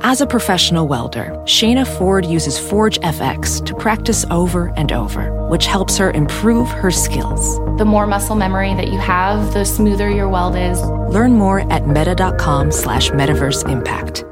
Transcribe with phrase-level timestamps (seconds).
[0.00, 5.66] As a professional welder, Shayna Ford uses Forge FX to practice over and over, which
[5.66, 7.58] helps her improve her skills.
[7.78, 10.82] The more muscle memory that you have, the smoother your weld is.
[10.82, 14.24] Learn more at meta.com slash metaverse impact.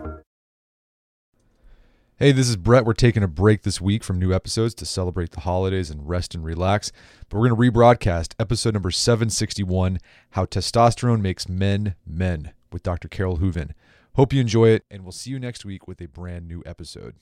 [2.16, 2.84] Hey, this is Brett.
[2.84, 6.34] We're taking a break this week from new episodes to celebrate the holidays and rest
[6.34, 6.92] and relax.
[7.28, 9.98] But we're going to rebroadcast episode number 761
[10.30, 13.08] How Testosterone Makes Men Men with Dr.
[13.08, 13.74] Carole Hooven.
[14.16, 17.16] Hope you enjoy it, and we'll see you next week with a brand new episode.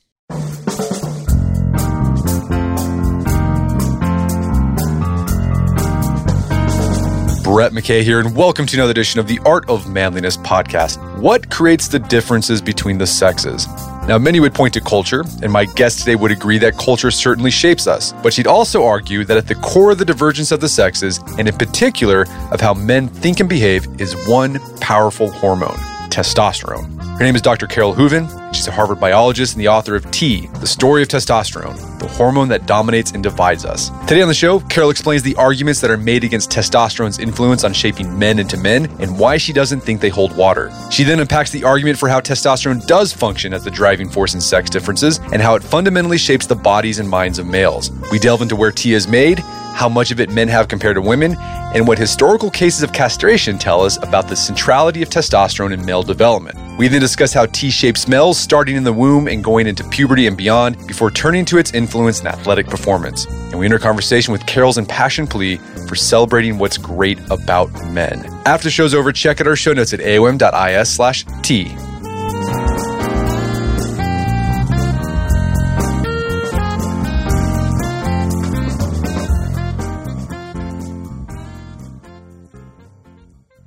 [7.43, 10.99] Brett McKay here, and welcome to another edition of the Art of Manliness podcast.
[11.19, 13.67] What creates the differences between the sexes?
[14.06, 17.51] Now, many would point to culture, and my guest today would agree that culture certainly
[17.51, 18.12] shapes us.
[18.23, 21.49] But she'd also argue that at the core of the divergence of the sexes, and
[21.49, 25.79] in particular of how men think and behave, is one powerful hormone
[26.13, 27.03] testosterone.
[27.17, 27.67] Her name is Dr.
[27.67, 28.29] Carole Hooven.
[28.53, 32.49] She's a Harvard biologist and the author of T, The Story of Testosterone, the hormone
[32.49, 33.89] that dominates and divides us.
[34.07, 37.73] Today on the show, Carole explains the arguments that are made against testosterone's influence on
[37.73, 40.71] shaping men into men and why she doesn't think they hold water.
[40.91, 44.41] She then unpacks the argument for how testosterone does function as the driving force in
[44.43, 47.91] sex differences and how it fundamentally shapes the bodies and minds of males.
[48.11, 49.43] We delve into where T is made
[49.75, 51.37] how much of it men have compared to women,
[51.75, 56.03] and what historical cases of castration tell us about the centrality of testosterone in male
[56.03, 56.59] development.
[56.78, 60.27] We then discuss how T shapes males starting in the womb and going into puberty
[60.27, 63.27] and beyond before turning to its influence in athletic performance.
[63.27, 65.56] And we enter a conversation with Carole's impassioned plea
[65.89, 68.25] for celebrating what's great about men.
[68.47, 71.75] After show's over, check out our show notes at aom.is slash T.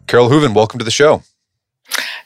[0.08, 1.24] Carole Hooven, welcome to the show.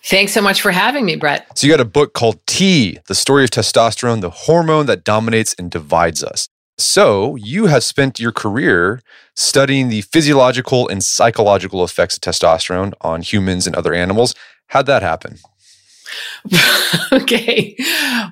[0.04, 1.58] Thanks so much for having me, Brett.
[1.58, 5.54] So, you got a book called T, The Story of Testosterone, the hormone that dominates
[5.54, 6.48] and divides us.
[6.78, 9.02] So, you have spent your career
[9.36, 14.34] studying the physiological and psychological effects of testosterone on humans and other animals.
[14.68, 15.38] How'd that happen?
[17.12, 17.76] okay.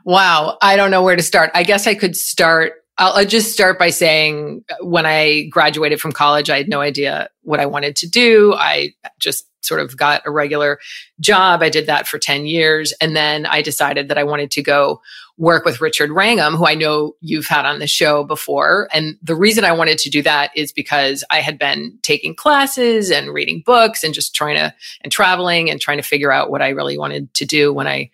[0.03, 0.57] Wow.
[0.61, 1.51] I don't know where to start.
[1.53, 6.01] I guess I could start I'll, I'll, just start by saying uh, when I graduated
[6.01, 8.53] from college, I had no idea what I wanted to do.
[8.55, 10.79] I just sort of got a regular
[11.19, 11.61] job.
[11.61, 12.93] I did that for 10 years.
[13.01, 15.01] And then I decided that I wanted to go
[15.37, 18.87] work with Richard Wrangham, who I know you've had on the show before.
[18.91, 23.11] And the reason I wanted to do that is because I had been taking classes
[23.11, 26.63] and reading books and just trying to, and traveling and trying to figure out what
[26.63, 28.09] I really wanted to do when I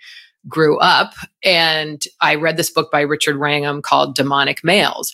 [0.47, 1.13] grew up.
[1.43, 5.13] And I read this book by Richard Wrangham called Demonic Males.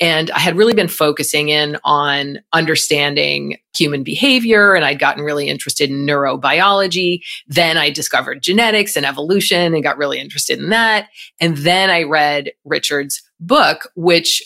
[0.00, 5.46] And I had really been focusing in on understanding human behavior, and I'd gotten really
[5.48, 7.20] interested in neurobiology.
[7.46, 11.08] Then I discovered genetics and evolution and got really interested in that.
[11.38, 14.42] And then I read Richard's book, which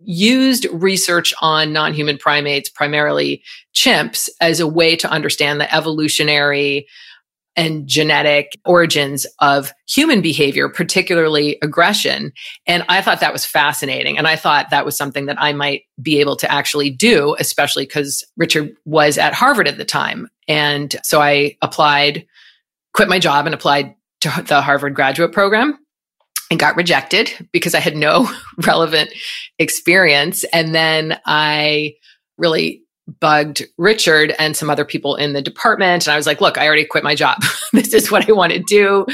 [0.00, 3.42] used research on non human primates, primarily
[3.74, 6.88] chimps, as a way to understand the evolutionary
[7.58, 12.32] and genetic origins of human behavior, particularly aggression.
[12.66, 14.16] And I thought that was fascinating.
[14.16, 17.84] And I thought that was something that I might be able to actually do, especially
[17.84, 20.28] because Richard was at Harvard at the time.
[20.46, 22.24] And so I applied,
[22.94, 25.76] quit my job and applied to the Harvard graduate program
[26.52, 28.30] and got rejected because I had no
[28.66, 29.12] relevant
[29.58, 30.44] experience.
[30.52, 31.94] And then I
[32.36, 32.84] really
[33.20, 36.06] bugged Richard and some other people in the department.
[36.06, 37.38] And I was like, look, I already quit my job.
[37.72, 39.06] this is what I want to do.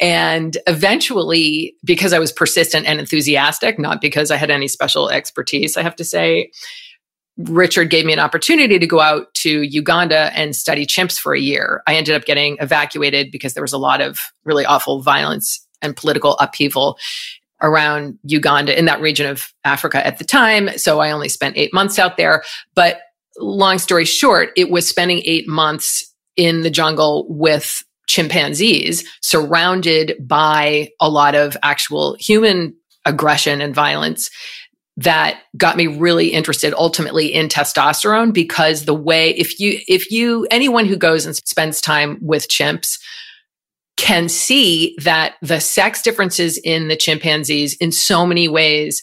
[0.00, 5.76] And eventually, because I was persistent and enthusiastic, not because I had any special expertise,
[5.76, 6.50] I have to say,
[7.38, 11.40] Richard gave me an opportunity to go out to Uganda and study chimps for a
[11.40, 11.82] year.
[11.86, 15.96] I ended up getting evacuated because there was a lot of really awful violence and
[15.96, 16.98] political upheaval
[17.62, 20.76] around Uganda in that region of Africa at the time.
[20.76, 22.42] So I only spent eight months out there.
[22.74, 23.00] But
[23.38, 26.04] long story short, it was spending eight months
[26.36, 32.74] in the jungle with chimpanzees surrounded by a lot of actual human
[33.04, 34.30] aggression and violence
[34.98, 40.46] that got me really interested ultimately in testosterone because the way if you if you
[40.50, 42.98] anyone who goes and spends time with chimps
[43.96, 49.02] can see that the sex differences in the chimpanzees in so many ways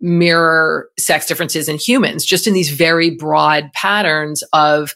[0.00, 4.94] mirror sex differences in humans, just in these very broad patterns of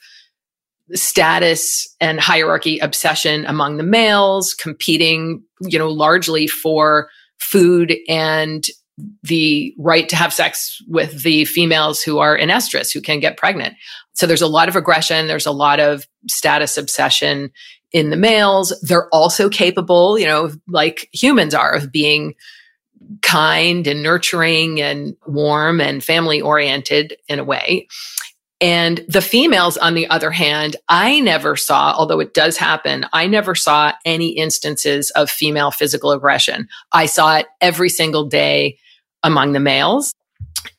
[0.94, 7.08] status and hierarchy obsession among the males, competing, you know, largely for
[7.38, 8.66] food and
[9.22, 13.38] the right to have sex with the females who are in estrus, who can get
[13.38, 13.74] pregnant.
[14.12, 15.26] So there's a lot of aggression.
[15.26, 17.50] There's a lot of status obsession
[17.92, 18.72] in the males.
[18.82, 22.34] They're also capable, you know, like humans are of being
[23.20, 27.88] kind and nurturing and warm and family oriented in a way.
[28.60, 33.26] And the females, on the other hand, I never saw, although it does happen, I
[33.26, 36.68] never saw any instances of female physical aggression.
[36.92, 38.78] I saw it every single day
[39.24, 40.12] among the males.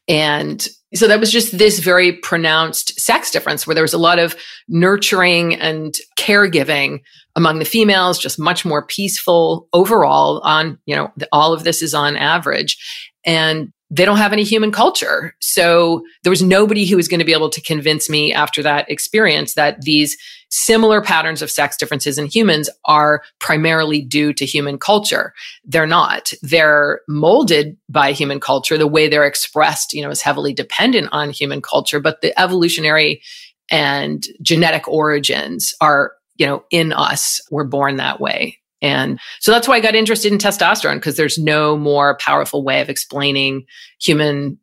[0.08, 0.66] And
[0.96, 4.36] so that was just this very pronounced sex difference where there was a lot of
[4.68, 7.02] nurturing and caregiving
[7.36, 11.94] among the females, just much more peaceful overall on, you know, all of this is
[11.94, 12.78] on average.
[13.26, 15.36] And they don't have any human culture.
[15.40, 18.90] So there was nobody who was going to be able to convince me after that
[18.90, 20.18] experience that these
[20.54, 25.34] similar patterns of sex differences in humans are primarily due to human culture.
[25.66, 26.32] They're not.
[26.44, 28.78] They're molded by human culture.
[28.78, 33.24] The way they're expressed, you know, is heavily dependent on human culture, but the evolutionary
[33.72, 37.42] and genetic origins are, you know, in us.
[37.50, 38.60] We're born that way.
[38.80, 42.80] And so that's why I got interested in testosterone because there's no more powerful way
[42.80, 43.66] of explaining
[44.00, 44.60] human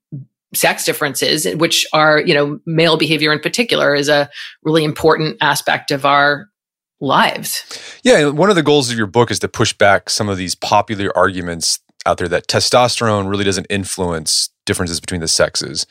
[0.55, 4.29] sex differences, which are, you know, male behavior in particular is a
[4.63, 6.47] really important aspect of our
[7.01, 7.65] lives.
[8.03, 8.29] Yeah.
[8.29, 11.17] One of the goals of your book is to push back some of these popular
[11.17, 15.87] arguments out there that testosterone really doesn't influence differences between the sexes.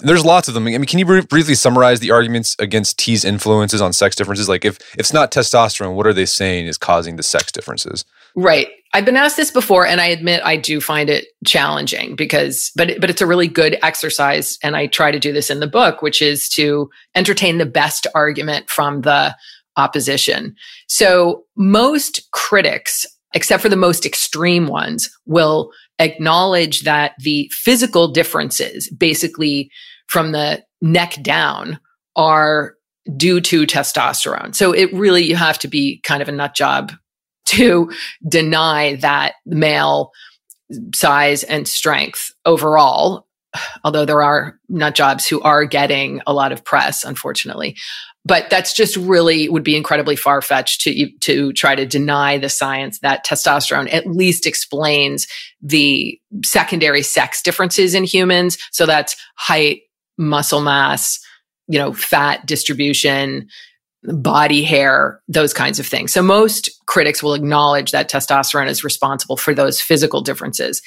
[0.00, 0.66] There's lots of them.
[0.66, 4.48] I mean, can you br- briefly summarize the arguments against T's influences on sex differences?
[4.48, 8.04] Like, if, if it's not testosterone, what are they saying is causing the sex differences?
[8.36, 8.68] Right.
[8.94, 13.00] I've been asked this before, and I admit I do find it challenging because, but
[13.00, 16.00] but it's a really good exercise, and I try to do this in the book,
[16.00, 19.36] which is to entertain the best argument from the
[19.76, 20.54] opposition.
[20.86, 23.04] So most critics,
[23.34, 29.70] except for the most extreme ones, will acknowledge that the physical differences, basically
[30.06, 31.78] from the neck down,
[32.16, 32.74] are
[33.16, 34.54] due to testosterone.
[34.54, 36.92] So it really, you have to be kind of a nut job
[37.46, 37.90] to
[38.28, 40.12] deny that male
[40.94, 43.26] size and strength overall
[43.84, 47.76] although there are nut jobs who are getting a lot of press unfortunately
[48.24, 52.48] but that's just really would be incredibly far fetched to to try to deny the
[52.48, 55.26] science that testosterone at least explains
[55.62, 58.58] the secondary sex differences in humans.
[58.70, 59.82] So that's height,
[60.18, 61.18] muscle mass,
[61.68, 63.48] you know, fat distribution,
[64.02, 66.12] body hair, those kinds of things.
[66.12, 70.82] So most critics will acknowledge that testosterone is responsible for those physical differences.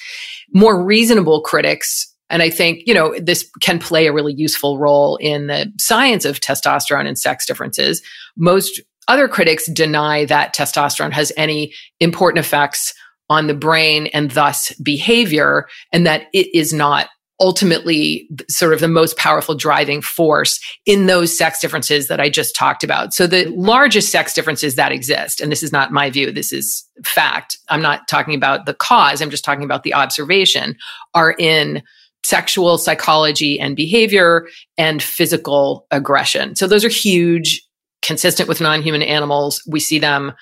[0.54, 5.18] More reasonable critics and I think, you know, this can play a really useful role
[5.18, 8.02] in the science of testosterone and sex differences.
[8.36, 12.94] Most other critics deny that testosterone has any important effects
[13.30, 17.08] on the brain and thus behavior, and that it is not
[17.40, 22.56] ultimately sort of the most powerful driving force in those sex differences that I just
[22.56, 23.14] talked about.
[23.14, 26.86] So the largest sex differences that exist, and this is not my view, this is
[27.04, 27.58] fact.
[27.70, 30.76] I'm not talking about the cause, I'm just talking about the observation,
[31.16, 31.82] are in
[32.24, 34.48] sexual psychology and behavior
[34.78, 36.56] and physical aggression.
[36.56, 37.62] So those are huge,
[38.02, 39.64] consistent with non human animals.
[39.68, 40.34] We see them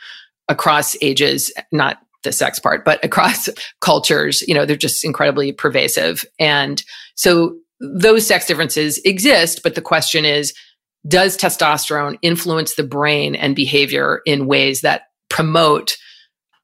[0.48, 3.50] across ages, not the sex part, but across
[3.82, 4.42] cultures.
[4.48, 6.26] You know, they're just incredibly pervasive.
[6.38, 6.84] And
[7.16, 10.54] so those sex differences exist, but the question is,
[11.08, 15.96] does testosterone influence the brain and behavior in ways that promote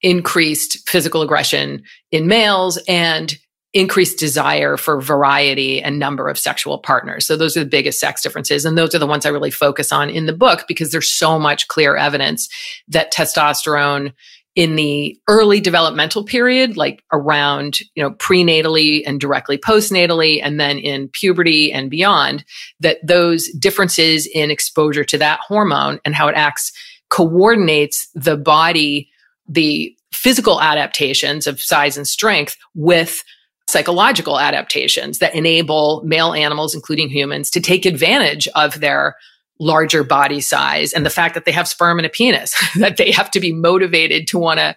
[0.01, 3.36] increased physical aggression in males and
[3.75, 7.27] increased desire for variety and number of sexual partners.
[7.27, 8.63] So those are the biggest sex differences.
[8.63, 11.38] And those are the ones I really focus on in the book because there's so
[11.38, 12.48] much clear evidence
[12.88, 14.13] that testosterone
[14.55, 20.79] in the early developmental period, like around, you know, prenatally and directly postnatally, and then
[20.79, 22.46] in puberty and beyond,
[22.79, 26.72] that those differences in exposure to that hormone and how it acts
[27.10, 29.10] coordinates the body,
[29.50, 33.22] the physical adaptations of size and strength with
[33.67, 39.15] psychological adaptations that enable male animals, including humans, to take advantage of their
[39.60, 43.12] larger body size and the fact that they have sperm and a penis, that they
[43.12, 44.75] have to be motivated to want to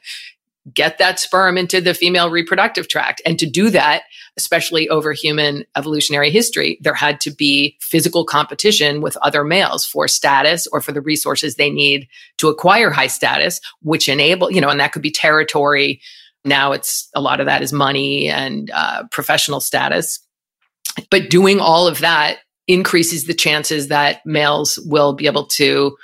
[0.72, 3.22] get that sperm into the female reproductive tract.
[3.24, 4.02] And to do that,
[4.36, 10.06] especially over human evolutionary history, there had to be physical competition with other males for
[10.08, 14.68] status or for the resources they need to acquire high status, which enable, you know,
[14.68, 16.00] and that could be territory.
[16.44, 20.20] Now it's a lot of that is money and uh, professional status.
[21.10, 25.96] But doing all of that increases the chances that males will be able to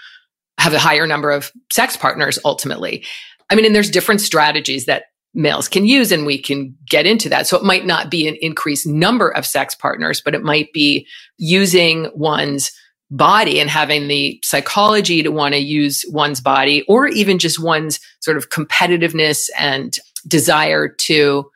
[0.59, 3.05] have a higher number of sex partners ultimately.
[3.51, 7.29] I mean, and there's different strategies that males can use, and we can get into
[7.29, 7.47] that.
[7.47, 11.07] So it might not be an increased number of sex partners, but it might be
[11.39, 12.71] using one's
[13.11, 18.01] body and having the psychology to want to use one's body, or even just one's
[18.21, 21.51] sort of competitiveness and desire to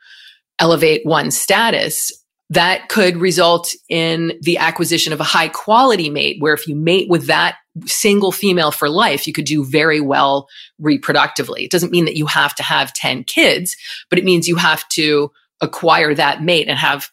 [0.59, 2.11] elevate one's status
[2.49, 7.07] that could result in the acquisition of a high quality mate, where if you mate
[7.07, 10.47] with that single female for life, you could do very well
[10.81, 11.63] reproductively.
[11.63, 13.77] It doesn't mean that you have to have 10 kids,
[14.09, 17.09] but it means you have to acquire that mate and have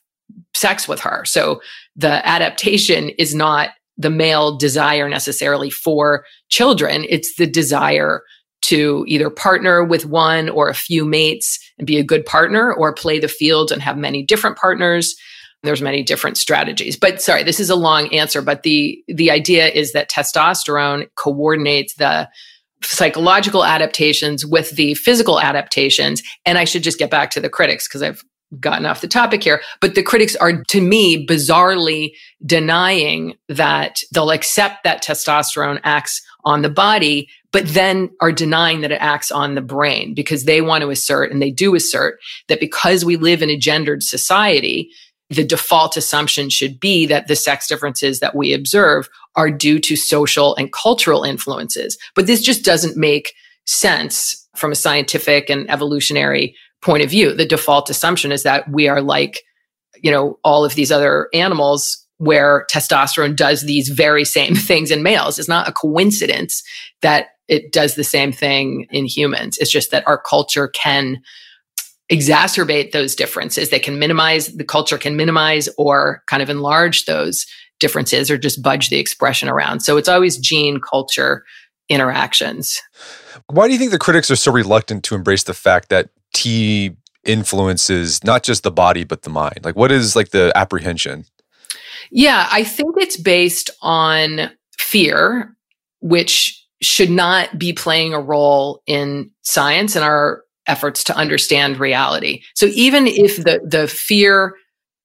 [0.54, 1.24] sex with her.
[1.26, 1.60] So
[1.94, 8.22] the adaptation is not the male desire necessarily for children, it's the desire
[8.66, 12.92] to either partner with one or a few mates and be a good partner or
[12.92, 15.14] play the field and have many different partners.
[15.62, 16.96] There's many different strategies.
[16.96, 21.94] But sorry this is a long answer but the the idea is that testosterone coordinates
[21.94, 22.28] the
[22.82, 26.22] psychological adaptations with the physical adaptations.
[26.44, 28.22] And i should just get back to the critics because i've
[28.60, 29.60] gotten off the topic here.
[29.80, 32.12] But the critics are to me bizarrely
[32.44, 38.92] denying that they'll accept that testosterone acts on the body but then are denying that
[38.92, 42.60] it acts on the brain because they want to assert and they do assert that
[42.60, 44.90] because we live in a gendered society
[45.30, 49.96] the default assumption should be that the sex differences that we observe are due to
[49.96, 51.96] social and cultural influences.
[52.14, 53.32] But this just doesn't make
[53.64, 57.32] sense from a scientific and evolutionary point of view.
[57.32, 59.40] The default assumption is that we are like,
[60.02, 65.02] you know, all of these other animals where testosterone does these very same things in
[65.02, 65.38] males.
[65.38, 66.62] It's not a coincidence
[67.00, 69.58] that it does the same thing in humans.
[69.58, 71.22] It's just that our culture can
[72.10, 73.70] exacerbate those differences.
[73.70, 77.46] They can minimize, the culture can minimize or kind of enlarge those
[77.80, 79.80] differences or just budge the expression around.
[79.80, 81.44] So it's always gene culture
[81.88, 82.80] interactions.
[83.48, 86.96] Why do you think the critics are so reluctant to embrace the fact that T
[87.24, 89.60] influences not just the body, but the mind?
[89.64, 91.24] Like, what is like the apprehension?
[92.10, 95.54] Yeah, I think it's based on fear,
[96.00, 102.42] which should not be playing a role in science and our efforts to understand reality.
[102.54, 104.54] So even if the, the fear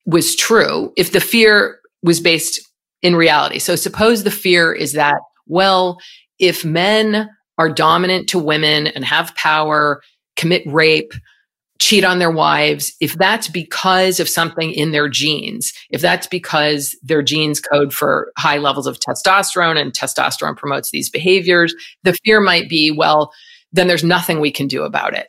[0.05, 2.59] was true, if the fear was based
[3.01, 5.97] in reality, so suppose the fear is that, well,
[6.39, 10.01] if men are dominant to women and have power,
[10.35, 11.13] commit rape,
[11.81, 16.95] cheat on their wives, if that's because of something in their genes, if that's because
[17.01, 21.73] their genes code for high levels of testosterone and testosterone promotes these behaviors,
[22.03, 23.33] the fear might be, well,
[23.73, 25.27] then there's nothing we can do about it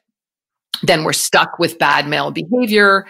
[0.82, 3.06] then we're stuck with bad male behavior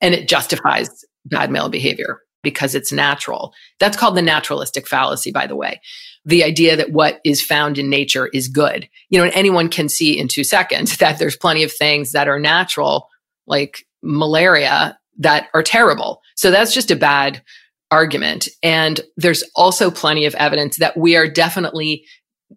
[0.00, 3.52] and it justifies bad male behavior because it's natural.
[3.80, 5.80] That's called the naturalistic fallacy, by the way.
[6.26, 8.88] The idea that what is found in nature is good.
[9.08, 12.28] You know, and anyone can see in two seconds that there's plenty of things that
[12.28, 13.08] are natural,
[13.46, 16.20] like malaria, that are terrible.
[16.34, 17.42] So that's just a bad
[17.90, 18.48] argument.
[18.62, 22.04] And there's also plenty of evidence that we are definitely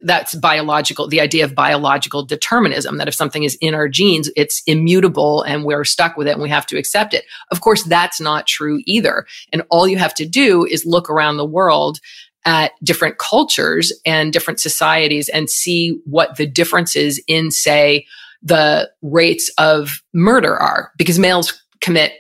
[0.02, 4.62] that's biological the idea of biological determinism that if something is in our genes it's
[4.68, 8.22] immutable and we're stuck with it and we have to accept it of course that's
[8.22, 12.00] not true either and all you have to do is look around the world
[12.46, 18.06] at different cultures and different societies and see what the differences in say
[18.42, 22.14] the rates of murder are because males commit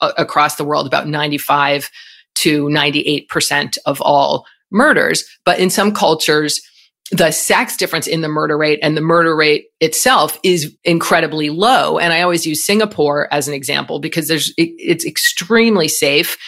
[0.00, 1.90] uh, across the world about 95
[2.36, 6.60] to 98% of all murders but in some cultures
[7.10, 11.98] the sex difference in the murder rate and the murder rate itself is incredibly low.
[11.98, 16.38] And I always use Singapore as an example because there's, it, it's extremely safe.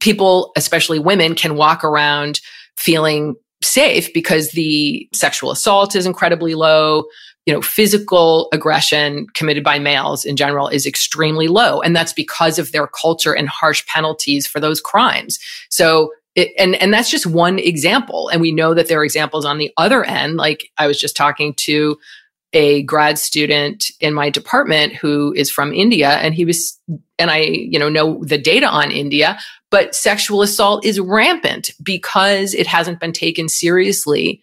[0.00, 2.40] People, especially women, can walk around
[2.76, 7.04] feeling safe because the sexual assault is incredibly low.
[7.46, 11.80] You know, physical aggression committed by males in general is extremely low.
[11.82, 15.38] And that's because of their culture and harsh penalties for those crimes.
[15.68, 19.44] So it, and and that's just one example and we know that there are examples
[19.44, 21.96] on the other end like i was just talking to
[22.52, 26.78] a grad student in my department who is from india and he was
[27.18, 29.38] and i you know know the data on india
[29.74, 34.40] but sexual assault is rampant because it hasn't been taken seriously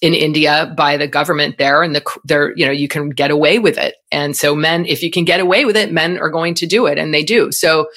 [0.00, 3.58] in India by the government there and the there you know you can get away
[3.58, 6.54] with it and so men if you can get away with it men are going
[6.54, 7.88] to do it and they do so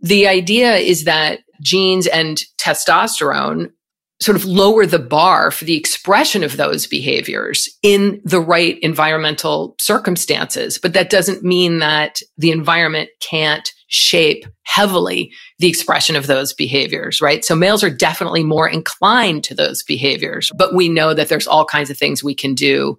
[0.00, 3.70] the idea is that genes and testosterone
[4.18, 9.74] sort of lower the bar for the expression of those behaviors in the right environmental
[9.78, 10.78] circumstances.
[10.78, 17.20] But that doesn't mean that the environment can't shape heavily the expression of those behaviors,
[17.20, 17.44] right?
[17.44, 21.64] So males are definitely more inclined to those behaviors, but we know that there's all
[21.64, 22.98] kinds of things we can do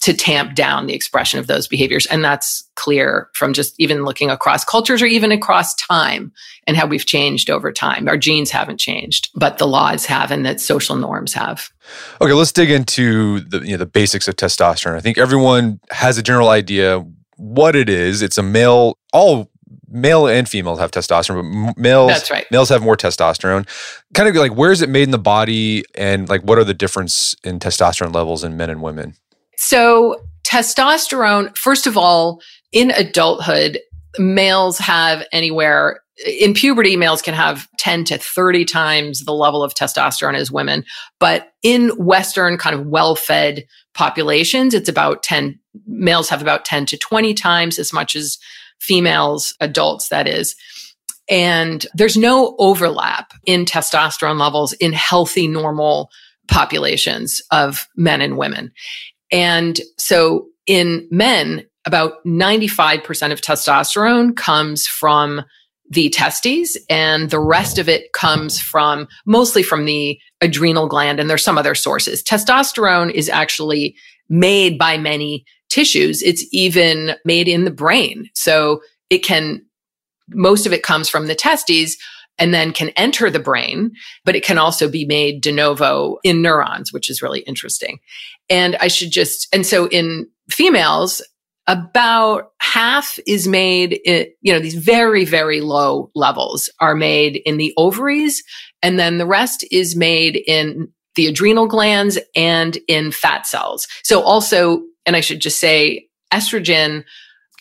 [0.00, 2.06] to tamp down the expression of those behaviors.
[2.06, 6.32] And that's clear from just even looking across cultures or even across time
[6.66, 8.08] and how we've changed over time.
[8.08, 11.70] Our genes haven't changed, but the laws have and that social norms have.
[12.20, 14.94] Okay, let's dig into the you know the basics of testosterone.
[14.94, 17.04] I think everyone has a general idea
[17.36, 18.22] what it is.
[18.22, 19.50] It's a male all
[19.90, 22.46] male and female have testosterone, but males That's right.
[22.50, 23.66] males have more testosterone.
[24.14, 26.74] Kind of like where is it made in the body and like what are the
[26.74, 29.14] difference in testosterone levels in men and women?
[29.56, 32.40] So, testosterone, first of all,
[32.72, 33.80] in adulthood,
[34.18, 39.74] males have anywhere in puberty, males can have 10 to 30 times the level of
[39.74, 40.84] testosterone as women.
[41.20, 43.64] But in Western, kind of well fed
[43.94, 48.38] populations, it's about 10, males have about 10 to 20 times as much as
[48.80, 50.56] females, adults, that is.
[51.30, 56.10] And there's no overlap in testosterone levels in healthy, normal
[56.48, 58.72] populations of men and women.
[59.30, 65.42] And so in men, about 95% of testosterone comes from
[65.90, 71.30] the testes and the rest of it comes from mostly from the adrenal gland and
[71.30, 72.22] there's some other sources.
[72.22, 73.96] Testosterone is actually
[74.28, 76.22] made by many tissues.
[76.22, 78.30] It's even made in the brain.
[78.34, 79.64] So it can,
[80.30, 81.96] most of it comes from the testes
[82.38, 83.92] and then can enter the brain,
[84.24, 87.98] but it can also be made de novo in neurons, which is really interesting.
[88.48, 91.20] And I should just, and so in females,
[91.66, 97.58] about half is made in, you know, these very, very low levels are made in
[97.58, 98.42] the ovaries.
[98.82, 103.86] And then the rest is made in the adrenal glands and in fat cells.
[104.02, 107.02] So also, and I should just say estrogen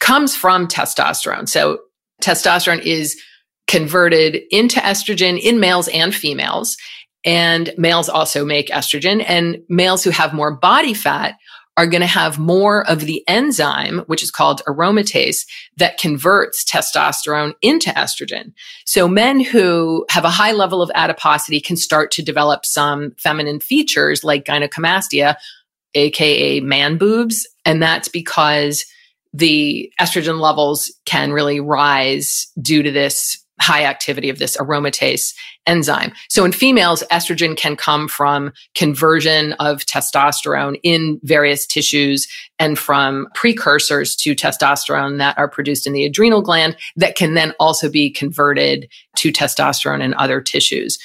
[0.01, 1.47] comes from testosterone.
[1.47, 1.79] So
[2.21, 3.17] testosterone is
[3.67, 6.75] converted into estrogen in males and females.
[7.23, 9.23] And males also make estrogen.
[9.25, 11.35] And males who have more body fat
[11.77, 15.45] are going to have more of the enzyme, which is called aromatase,
[15.77, 18.51] that converts testosterone into estrogen.
[18.85, 23.61] So men who have a high level of adiposity can start to develop some feminine
[23.61, 25.35] features like gynecomastia,
[25.93, 27.47] aka man boobs.
[27.65, 28.85] And that's because
[29.33, 35.33] the estrogen levels can really rise due to this high activity of this aromatase
[35.65, 36.13] enzyme.
[36.29, 42.27] So in females, estrogen can come from conversion of testosterone in various tissues
[42.59, 47.53] and from precursors to testosterone that are produced in the adrenal gland that can then
[47.59, 50.99] also be converted to testosterone in other tissues.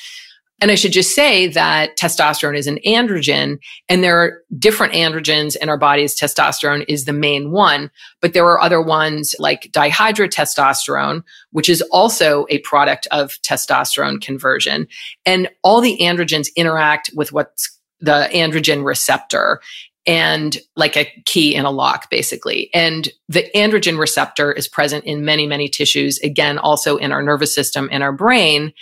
[0.62, 5.56] And I should just say that testosterone is an androgen and there are different androgens
[5.56, 6.14] in our bodies.
[6.14, 12.46] Testosterone is the main one, but there are other ones like dihydrotestosterone, which is also
[12.48, 14.86] a product of testosterone conversion.
[15.26, 19.60] And all the androgens interact with what's the androgen receptor
[20.06, 22.70] and like a key in a lock, basically.
[22.74, 27.54] And the androgen receptor is present in many, many tissues, again, also in our nervous
[27.54, 28.72] system and our brain.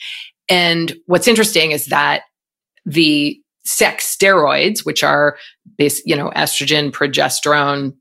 [0.50, 2.22] And what's interesting is that
[2.84, 5.38] the sex steroids, which are
[5.78, 7.94] base, you know, estrogen, progesterone,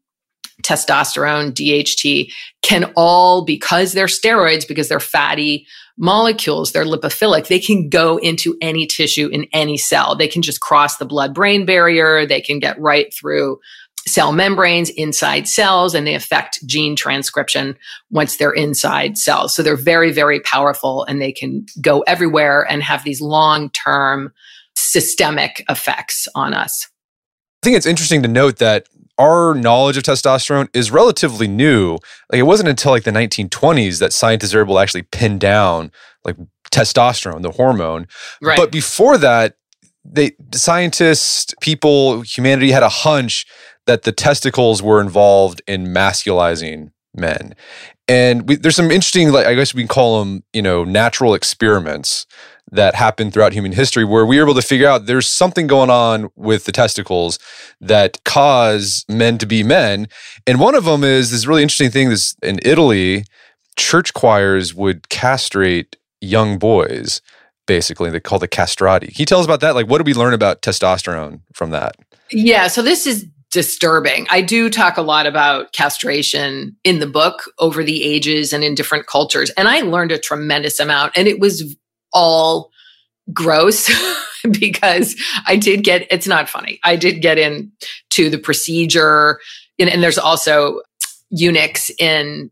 [0.64, 2.32] testosterone, DHT,
[2.62, 5.66] can all, because they're steroids, because they're fatty
[5.98, 10.16] molecules, they're lipophilic, they can go into any tissue in any cell.
[10.16, 12.26] They can just cross the blood brain barrier.
[12.26, 13.60] They can get right through
[14.08, 17.78] cell membranes inside cells and they affect gene transcription
[18.10, 19.54] once they're inside cells.
[19.54, 24.34] So they're very, very powerful and they can go everywhere and have these long term
[24.76, 26.88] systemic effects on us.
[27.62, 31.98] I think it's interesting to note that our knowledge of testosterone is relatively new.
[32.32, 35.92] Like it wasn't until like the 1920s that scientists were able to actually pin down
[36.24, 36.38] like
[36.72, 38.08] testosterone, the hormone.
[38.42, 38.58] Right.
[38.58, 39.56] But before that,
[40.06, 43.46] they scientists, people, humanity had a hunch
[43.90, 47.56] that the testicles were involved in masculizing men.
[48.08, 51.34] And we, there's some interesting, like I guess we can call them, you know, natural
[51.34, 52.28] experiments
[52.72, 55.90] that happened throughout human history where we were able to figure out there's something going
[55.90, 57.40] on with the testicles
[57.82, 60.08] that cause men to be men.
[60.46, 63.24] And one of them is this really interesting thing this in Italy,
[63.76, 67.24] church choirs would castrate young boys,
[67.66, 68.12] basically.
[68.12, 69.08] They call the castrati.
[69.08, 69.74] Can you tell us about that?
[69.74, 71.96] Like what did we learn about testosterone from that?
[72.30, 74.28] Yeah, so this is disturbing.
[74.30, 78.76] I do talk a lot about castration in the book over the ages and in
[78.76, 79.50] different cultures.
[79.52, 81.76] And I learned a tremendous amount and it was
[82.14, 82.72] all
[83.34, 83.90] gross
[84.52, 85.16] because
[85.48, 86.80] I did get, it's not funny.
[86.84, 89.40] I did get into the procedure
[89.80, 90.82] and, and there's also
[91.32, 92.52] eunuchs in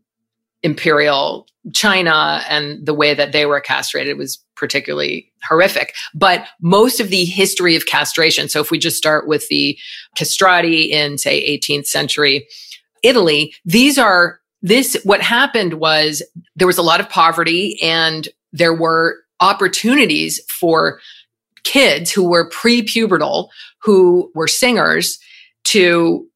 [0.62, 5.94] imperial China and the way that they were castrated was particularly horrific.
[6.14, 9.78] But most of the history of castration, so if we just start with the
[10.16, 12.46] castrati in, say, 18th century
[13.02, 16.22] Italy, these are this, what happened was
[16.56, 21.00] there was a lot of poverty and there were opportunities for
[21.62, 23.48] kids who were pre-pubertal,
[23.80, 25.18] who were singers
[25.64, 26.27] to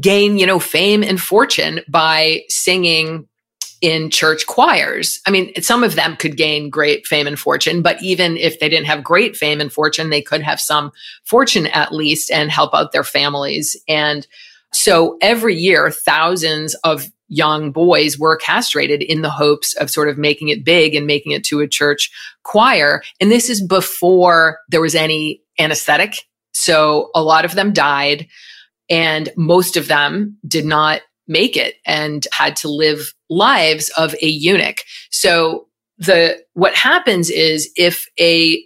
[0.00, 3.26] gain, you know, fame and fortune by singing
[3.80, 5.20] in church choirs.
[5.26, 8.68] I mean, some of them could gain great fame and fortune, but even if they
[8.68, 10.92] didn't have great fame and fortune, they could have some
[11.24, 13.76] fortune at least and help out their families.
[13.86, 14.26] And
[14.72, 20.16] so every year, thousands of young boys were castrated in the hopes of sort of
[20.16, 22.10] making it big and making it to a church
[22.44, 23.02] choir.
[23.20, 26.26] And this is before there was any anesthetic.
[26.52, 28.28] So a lot of them died
[28.88, 34.26] and most of them did not make it and had to live lives of a
[34.26, 34.78] eunuch.
[35.10, 35.66] So
[35.98, 38.62] the what happens is if a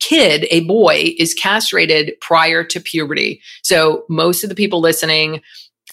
[0.00, 3.40] kid, a boy is castrated prior to puberty.
[3.62, 5.42] So most of the people listening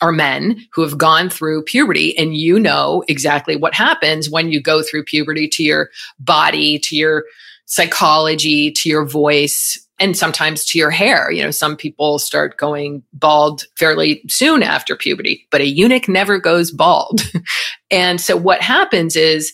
[0.01, 4.61] are men who have gone through puberty and you know exactly what happens when you
[4.61, 5.89] go through puberty to your
[6.19, 7.25] body, to your
[7.65, 11.31] psychology, to your voice, and sometimes to your hair.
[11.31, 16.39] You know, some people start going bald fairly soon after puberty, but a eunuch never
[16.39, 17.21] goes bald.
[17.91, 19.53] and so what happens is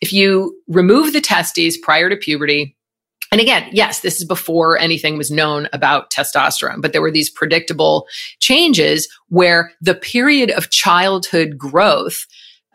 [0.00, 2.76] if you remove the testes prior to puberty,
[3.30, 7.30] and again, yes, this is before anything was known about testosterone, but there were these
[7.30, 8.06] predictable
[8.40, 12.26] changes where the period of childhood growth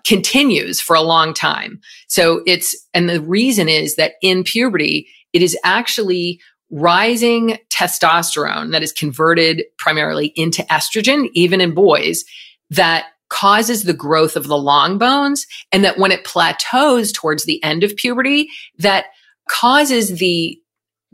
[0.06, 1.80] continues for a long time.
[2.08, 8.84] So it's, and the reason is that in puberty, it is actually rising testosterone that
[8.84, 12.24] is converted primarily into estrogen, even in boys,
[12.70, 15.46] that causes the growth of the long bones.
[15.72, 18.50] And that when it plateaus towards the end of puberty,
[18.80, 19.06] that
[19.50, 20.60] causes the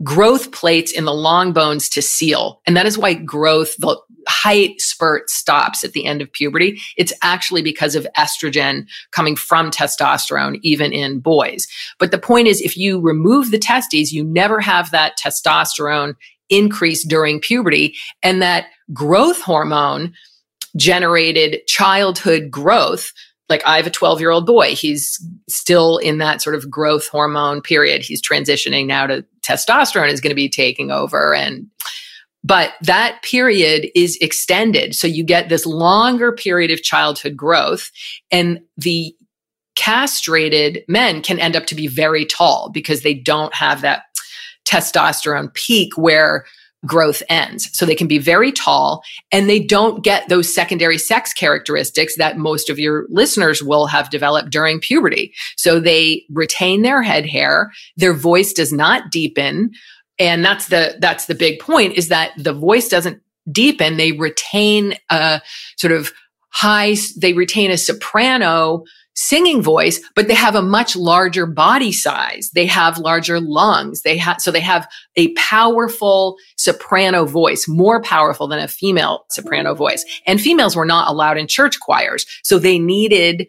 [0.02, 2.60] growth plates in the long bones to seal.
[2.66, 6.80] And that is why growth, the height spurt stops at the end of puberty.
[6.96, 11.68] It's actually because of estrogen coming from testosterone, even in boys.
[11.98, 16.14] But the point is, if you remove the testes, you never have that testosterone
[16.48, 17.94] increase during puberty.
[18.22, 20.12] And that growth hormone
[20.76, 23.12] generated childhood growth
[23.48, 24.74] like I have a 12 year old boy.
[24.74, 28.02] He's still in that sort of growth hormone period.
[28.02, 31.34] He's transitioning now to testosterone is going to be taking over.
[31.34, 31.66] And,
[32.42, 34.94] but that period is extended.
[34.94, 37.90] So you get this longer period of childhood growth
[38.30, 39.14] and the
[39.74, 44.04] castrated men can end up to be very tall because they don't have that
[44.66, 46.44] testosterone peak where
[46.86, 47.68] growth ends.
[47.76, 52.38] So they can be very tall and they don't get those secondary sex characteristics that
[52.38, 55.32] most of your listeners will have developed during puberty.
[55.56, 57.70] So they retain their head hair.
[57.96, 59.70] Their voice does not deepen.
[60.18, 63.20] And that's the, that's the big point is that the voice doesn't
[63.50, 63.96] deepen.
[63.96, 65.40] They retain a
[65.76, 66.12] sort of
[66.50, 68.84] high, they retain a soprano
[69.14, 72.50] singing voice, but they have a much larger body size.
[72.54, 74.02] They have larger lungs.
[74.02, 79.74] They have, so they have a powerful soprano voice, more powerful than a female soprano
[79.74, 80.04] voice.
[80.26, 82.26] And females were not allowed in church choirs.
[82.42, 83.46] So they needed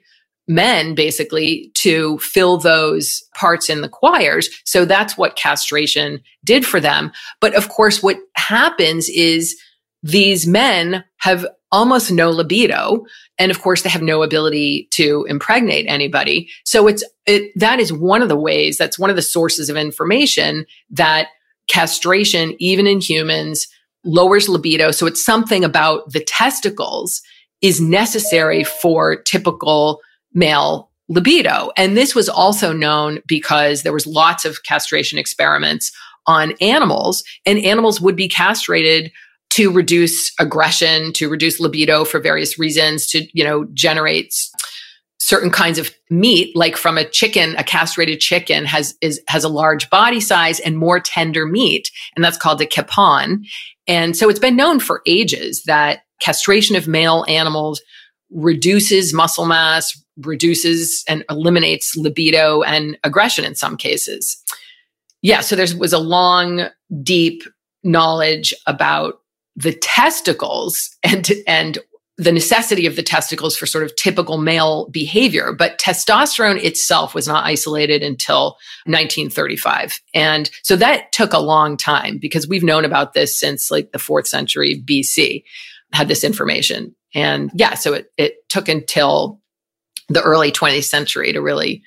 [0.47, 4.49] men basically to fill those parts in the choirs.
[4.63, 7.11] So that's what castration did for them.
[7.41, 9.59] But of course, what happens is
[10.03, 13.05] these men have almost no libido.
[13.37, 16.49] And of course, they have no ability to impregnate anybody.
[16.63, 19.77] So it's, it, that is one of the ways, that's one of the sources of
[19.77, 21.29] information that
[21.67, 23.67] castration, even in humans,
[24.03, 24.91] lowers libido.
[24.91, 27.21] So it's something about the testicles
[27.61, 30.01] is necessary for typical
[30.33, 31.71] male libido.
[31.77, 35.91] And this was also known because there was lots of castration experiments
[36.27, 39.11] on animals and animals would be castrated
[39.55, 44.33] to reduce aggression, to reduce libido for various reasons, to, you know, generate
[45.21, 49.49] certain kinds of meat like from a chicken a castrated chicken has is has a
[49.49, 53.43] large body size and more tender meat and that's called a capon
[53.87, 57.81] and so it's been known for ages that castration of male animals
[58.29, 64.37] reduces muscle mass reduces and eliminates libido and aggression in some cases.
[65.21, 66.67] Yeah so there was a long
[67.01, 67.43] deep
[67.83, 69.15] knowledge about
[69.55, 71.79] the testicles and and
[72.17, 75.51] the necessity of the testicles for sort of typical male behavior.
[75.51, 79.99] But testosterone itself was not isolated until 1935.
[80.13, 83.99] And so that took a long time because we've known about this since like the
[83.99, 85.43] fourth century BC,
[85.91, 86.95] had this information.
[87.13, 89.41] And yeah, so it, it took until
[90.07, 91.83] the early 20th century to really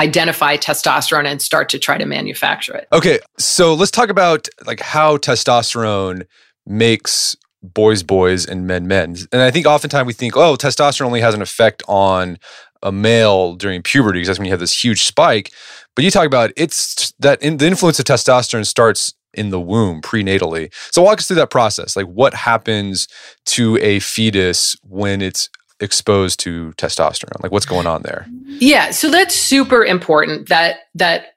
[0.00, 2.88] identify testosterone and start to try to manufacture it.
[2.92, 6.24] Okay, so let's talk about like how testosterone
[6.68, 9.16] makes boys boys and men men.
[9.32, 12.38] And I think oftentimes we think, oh, testosterone only has an effect on
[12.82, 15.52] a male during puberty because that's when you have this huge spike.
[15.96, 20.00] But you talk about it's that in, the influence of testosterone starts in the womb
[20.00, 20.72] prenatally.
[20.92, 21.96] So walk us through that process.
[21.96, 23.08] Like what happens
[23.46, 25.50] to a fetus when it's
[25.80, 27.42] exposed to testosterone?
[27.42, 28.26] Like what's going on there?
[28.46, 31.34] Yeah, so that's super important that that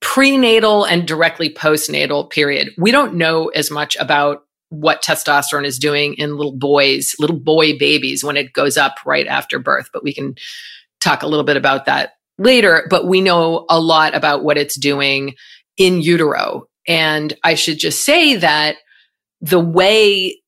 [0.00, 2.70] prenatal and directly postnatal period.
[2.76, 4.43] We don't know as much about
[4.74, 9.26] what testosterone is doing in little boys, little boy babies when it goes up right
[9.26, 10.34] after birth, but we can
[11.00, 14.78] talk a little bit about that later, but we know a lot about what it's
[14.78, 15.34] doing
[15.76, 16.66] in utero.
[16.86, 18.76] And I should just say that
[19.40, 20.40] the way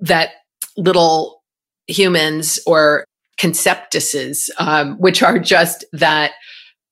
[0.00, 0.30] that
[0.76, 1.42] little
[1.86, 3.04] humans or
[3.38, 6.32] conceptuses, um, which are just that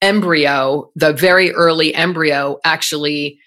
[0.00, 3.38] embryo, the very early embryo actually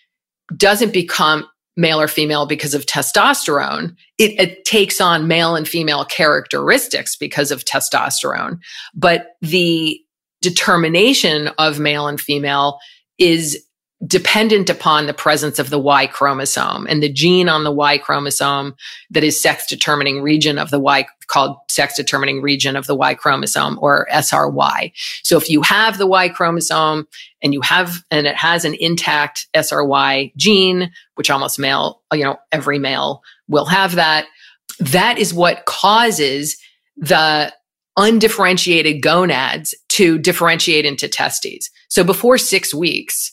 [0.55, 1.45] doesn't become
[1.77, 3.95] male or female because of testosterone.
[4.17, 8.59] It, it, takes on male and female characteristics because of testosterone.
[8.93, 9.99] But the
[10.41, 12.79] determination of male and female
[13.17, 13.64] is
[14.05, 18.75] dependent upon the presence of the Y chromosome and the gene on the Y chromosome
[19.10, 23.13] that is sex determining region of the Y called sex determining region of the Y
[23.13, 24.91] chromosome or SRY.
[25.23, 27.08] So if you have the Y chromosome
[27.41, 32.38] and you have, and it has an intact SRY gene, which almost male, you know,
[32.51, 34.25] every male will have that.
[34.79, 36.58] That is what causes
[36.97, 37.53] the
[37.97, 41.69] undifferentiated gonads to differentiate into testes.
[41.88, 43.31] So before six weeks,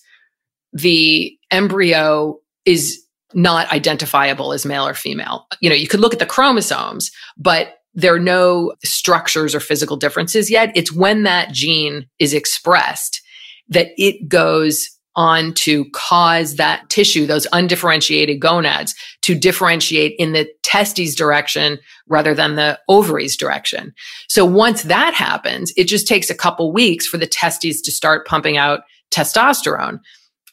[0.72, 3.02] the embryo is
[3.35, 5.46] not identifiable as male or female.
[5.61, 9.96] You know, you could look at the chromosomes, but there are no structures or physical
[9.96, 10.72] differences yet.
[10.74, 13.20] It's when that gene is expressed
[13.68, 20.48] that it goes on to cause that tissue, those undifferentiated gonads, to differentiate in the
[20.62, 23.92] testes direction rather than the ovaries direction.
[24.28, 28.26] So once that happens, it just takes a couple weeks for the testes to start
[28.26, 28.80] pumping out
[29.11, 30.00] testosterone.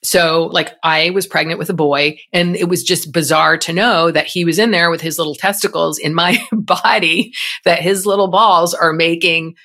[0.02, 4.12] So, like, I was pregnant with a boy, and it was just bizarre to know
[4.12, 7.34] that he was in there with his little testicles in my body,
[7.66, 9.56] that his little balls are making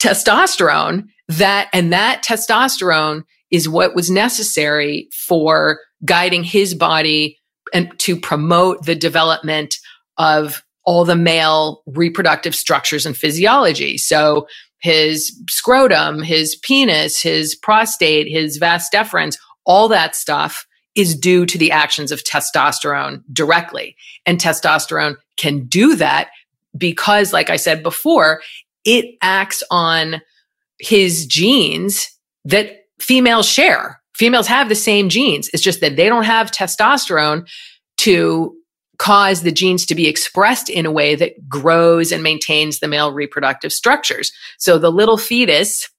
[0.00, 1.04] testosterone.
[1.28, 7.38] That, and that testosterone is what was necessary for guiding his body
[7.72, 9.76] and to promote the development
[10.18, 13.98] of all the male reproductive structures and physiology.
[13.98, 14.46] So,
[14.78, 19.36] his scrotum, his penis, his prostate, his vas deferens,
[19.66, 23.96] all that stuff is due to the actions of testosterone directly.
[24.24, 26.30] And testosterone can do that
[26.76, 28.40] because, like I said before,
[28.84, 30.22] it acts on
[30.78, 32.08] his genes
[32.44, 34.00] that females share.
[34.14, 35.50] Females have the same genes.
[35.52, 37.46] It's just that they don't have testosterone
[37.98, 38.56] to
[38.98, 43.12] cause the genes to be expressed in a way that grows and maintains the male
[43.12, 44.32] reproductive structures.
[44.58, 45.90] So the little fetus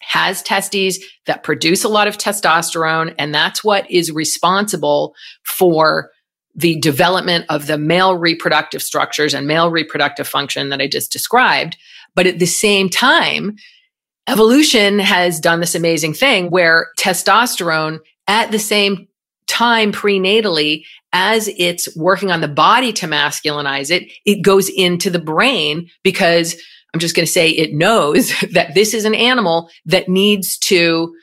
[0.00, 3.14] has testes that produce a lot of testosterone.
[3.18, 6.10] And that's what is responsible for
[6.54, 11.76] the development of the male reproductive structures and male reproductive function that I just described.
[12.14, 13.56] But at the same time,
[14.28, 19.08] evolution has done this amazing thing where testosterone at the same
[19.46, 25.18] time prenatally as it's working on the body to masculinize it, it goes into the
[25.18, 26.56] brain because
[26.94, 31.14] I'm just going to say it knows that this is an animal that needs to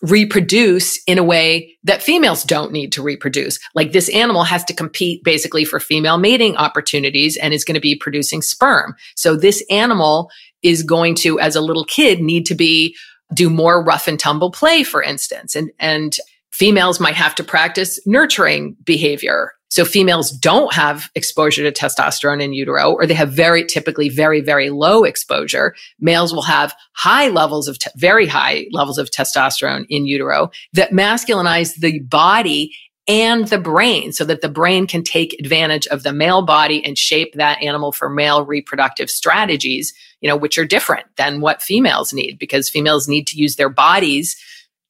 [0.00, 3.58] reproduce in a way that females don't need to reproduce.
[3.74, 7.80] Like this animal has to compete basically for female mating opportunities and is going to
[7.80, 8.94] be producing sperm.
[9.16, 10.30] So this animal
[10.62, 12.96] is going to, as a little kid, need to be
[13.34, 15.56] do more rough and tumble play, for instance.
[15.56, 16.16] And, and
[16.52, 22.52] females might have to practice nurturing behavior so females don't have exposure to testosterone in
[22.52, 25.74] utero, or they have very typically very, very low exposure.
[26.00, 30.90] Males will have high levels of, te- very high levels of testosterone in utero that
[30.90, 32.74] masculinize the body
[33.06, 36.98] and the brain so that the brain can take advantage of the male body and
[36.98, 42.12] shape that animal for male reproductive strategies, you know, which are different than what females
[42.12, 44.36] need because females need to use their bodies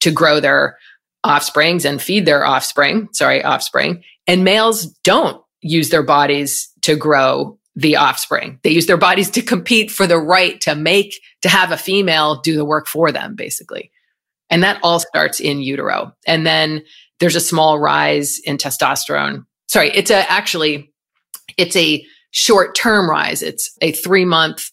[0.01, 0.77] to grow their
[1.23, 4.03] offsprings and feed their offspring, sorry, offspring.
[4.29, 8.59] And males don't use their bodies to grow the offspring.
[8.61, 12.39] They use their bodies to compete for the right to make, to have a female
[12.41, 13.91] do the work for them, basically.
[14.51, 16.13] And that all starts in utero.
[16.27, 16.83] And then
[17.19, 19.45] there's a small rise in testosterone.
[19.67, 20.93] Sorry, it's a actually,
[21.57, 23.41] it's a short term rise.
[23.41, 24.69] It's a three month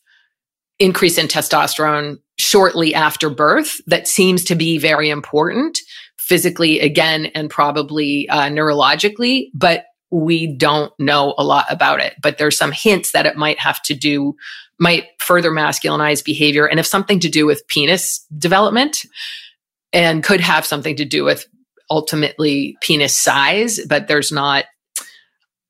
[0.79, 5.79] increase in testosterone shortly after birth that seems to be very important
[6.27, 12.39] physically again and probably uh, neurologically but we don't know a lot about it but
[12.39, 14.35] there's some hints that it might have to do
[14.79, 19.05] might further masculinize behavior and have something to do with penis development
[19.93, 21.47] and could have something to do with
[21.91, 24.65] ultimately penis size but there's not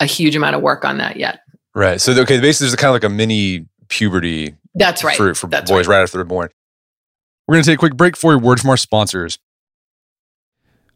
[0.00, 1.40] a huge amount of work on that yet
[1.74, 5.16] right so okay basically there's kind of like a mini puberty that's right.
[5.16, 5.96] For, for That's boys right.
[5.96, 6.50] right after they're born.
[7.48, 9.38] We're going to take a quick break for a word from our sponsors.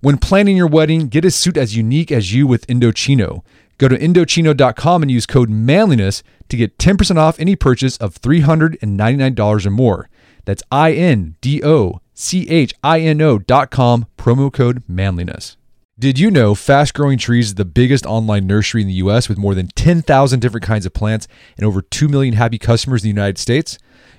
[0.00, 3.42] When planning your wedding, get a suit as unique as you with Indochino.
[3.78, 9.66] Go to Indochino.com and use code manliness to get 10% off any purchase of $399
[9.66, 10.08] or more.
[10.44, 15.56] That's I N D O C H I N O.com, promo code manliness.
[15.98, 19.36] Did you know Fast Growing Trees is the biggest online nursery in the US with
[19.36, 23.20] more than 10,000 different kinds of plants and over 2 million happy customers in the
[23.20, 23.78] United States?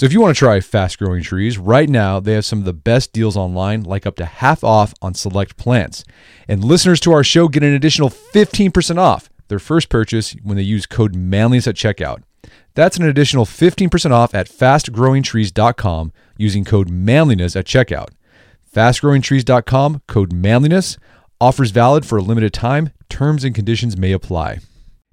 [0.00, 2.64] So if you want to try fast growing trees, right now they have some of
[2.64, 6.04] the best deals online, like up to half off on select plants.
[6.48, 10.62] And listeners to our show get an additional 15% off their first purchase when they
[10.62, 12.22] use code manliness at checkout.
[12.72, 18.08] That's an additional 15% off at fastgrowingtrees.com using code manliness at checkout.
[18.74, 20.96] Fastgrowingtrees.com, code manliness,
[21.42, 22.88] offers valid for a limited time.
[23.10, 24.60] Terms and conditions may apply.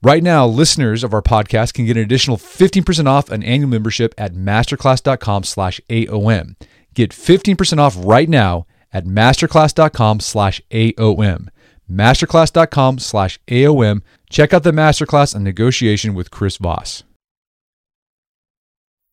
[0.00, 4.14] Right now, listeners of our podcast can get an additional 15% off an annual membership
[4.16, 6.54] at masterclass.com slash AOM.
[6.94, 11.48] Get 15% off right now at masterclass.com slash AOM.
[11.90, 14.02] Masterclass.com slash AOM.
[14.30, 17.02] Check out the masterclass on negotiation with Chris Voss.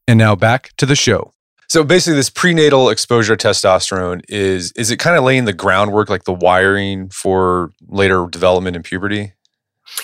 [0.08, 1.32] And now back to the show.
[1.68, 6.12] So basically, this prenatal exposure to testosterone is is it kind of laying the groundwork,
[6.12, 9.34] like the wiring for later development and puberty?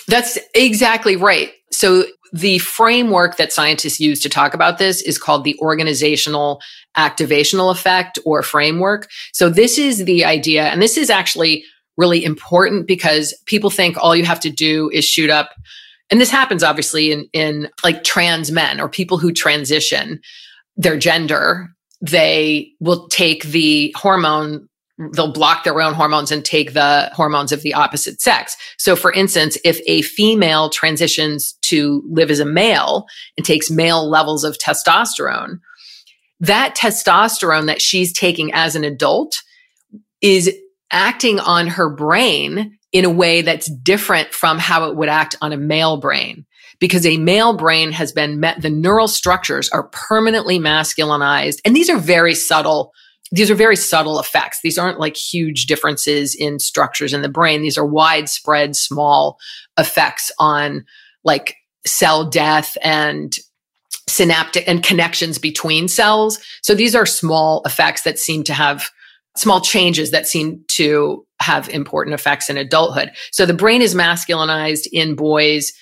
[0.06, 1.52] That's exactly right.
[1.70, 6.60] So the framework that scientists use to talk about this is called the organizational
[6.96, 9.08] activational effect or framework.
[9.32, 11.64] So this is the idea, and this is actually
[11.96, 15.50] really important because people think all you have to do is shoot up.
[16.10, 20.20] And this happens obviously in, in like trans men or people who transition
[20.76, 21.68] their gender.
[22.00, 24.68] They will take the hormone
[25.12, 28.56] they'll block their own hormones and take the hormones of the opposite sex.
[28.78, 34.08] So for instance, if a female transitions to live as a male and takes male
[34.08, 35.60] levels of testosterone,
[36.40, 39.42] that testosterone that she's taking as an adult
[40.20, 40.50] is
[40.90, 45.52] acting on her brain in a way that's different from how it would act on
[45.52, 46.44] a male brain.
[46.78, 51.60] Because a male brain has been met, the neural structures are permanently masculinized.
[51.64, 52.92] And these are very subtle
[53.32, 54.60] these are very subtle effects.
[54.62, 57.62] These aren't like huge differences in structures in the brain.
[57.62, 59.38] These are widespread, small
[59.78, 60.84] effects on
[61.24, 61.56] like
[61.86, 63.34] cell death and
[64.06, 66.38] synaptic and connections between cells.
[66.62, 68.90] So these are small effects that seem to have
[69.34, 73.12] small changes that seem to have important effects in adulthood.
[73.30, 75.72] So the brain is masculinized in boys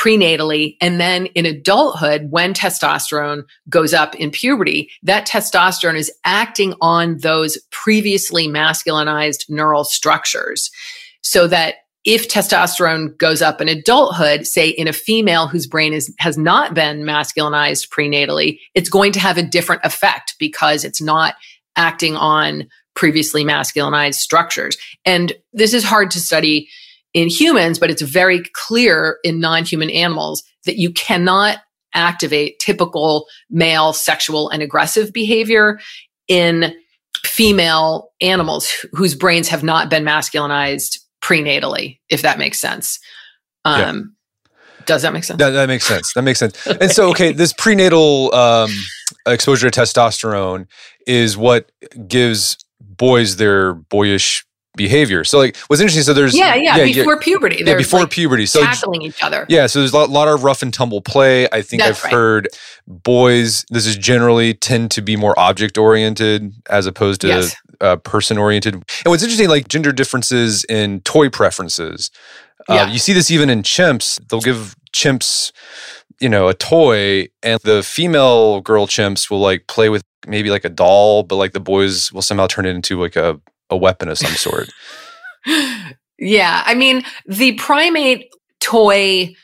[0.00, 0.76] prenatally.
[0.80, 7.18] And then in adulthood, when testosterone goes up in puberty, that testosterone is acting on
[7.18, 10.70] those previously masculinized neural structures
[11.20, 11.74] so that
[12.04, 16.72] if testosterone goes up in adulthood, say in a female whose brain is, has not
[16.72, 21.34] been masculinized prenatally, it's going to have a different effect because it's not
[21.76, 24.78] acting on previously masculinized structures.
[25.04, 26.70] And this is hard to study
[27.14, 31.58] in humans, but it's very clear in non human animals that you cannot
[31.94, 35.80] activate typical male sexual and aggressive behavior
[36.28, 36.74] in
[37.24, 42.98] female animals whose brains have not been masculinized prenatally, if that makes sense.
[43.64, 44.02] Um, yeah.
[44.86, 45.38] Does that make sense?
[45.38, 46.12] That, that, makes sense.
[46.14, 46.66] That makes sense.
[46.66, 48.70] And so, okay, this prenatal um,
[49.26, 50.66] exposure to testosterone
[51.06, 51.70] is what
[52.08, 54.44] gives boys their boyish
[54.76, 55.24] behavior.
[55.24, 57.62] So like what's interesting, so there's yeah, yeah, yeah before puberty.
[57.64, 58.46] Yeah, before like puberty.
[58.46, 59.46] So tackling each other.
[59.48, 61.48] Yeah, so there's a lot, lot of rough and tumble play.
[61.50, 62.12] I think That's I've right.
[62.12, 62.48] heard
[62.86, 67.56] boys, this is generally tend to be more object oriented as opposed to yes.
[67.80, 68.74] uh, person oriented.
[68.74, 72.10] And what's interesting, like gender differences in toy preferences.
[72.68, 72.90] Uh, yeah.
[72.90, 74.20] You see this even in chimps.
[74.28, 75.52] They'll give chimps,
[76.20, 80.64] you know, a toy, and the female girl chimps will like play with maybe like
[80.64, 83.40] a doll, but like the boys will somehow turn it into like a
[83.70, 84.70] a weapon of some sort.
[86.18, 86.62] yeah.
[86.66, 89.34] I mean, the primate toy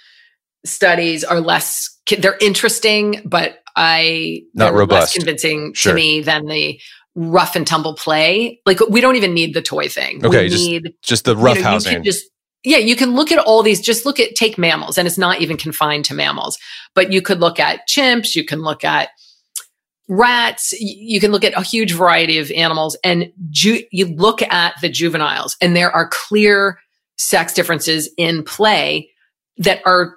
[0.65, 5.01] studies are less, they're interesting, but I, not robust.
[5.01, 5.93] less convincing sure.
[5.93, 6.81] to me than the
[7.15, 8.61] rough and tumble play.
[8.67, 10.25] Like we don't even need the toy thing.
[10.25, 10.45] Okay.
[10.45, 12.03] We just, need, just the rough you know, housing.
[12.03, 12.25] just,
[12.65, 15.41] yeah, you can look at all these, just look at, take mammals, and it's not
[15.41, 16.59] even confined to mammals,
[16.95, 19.11] but you could look at chimps, you can look at
[20.09, 24.75] rats you can look at a huge variety of animals and ju- you look at
[24.81, 26.79] the juveniles and there are clear
[27.17, 29.11] sex differences in play
[29.59, 30.15] that are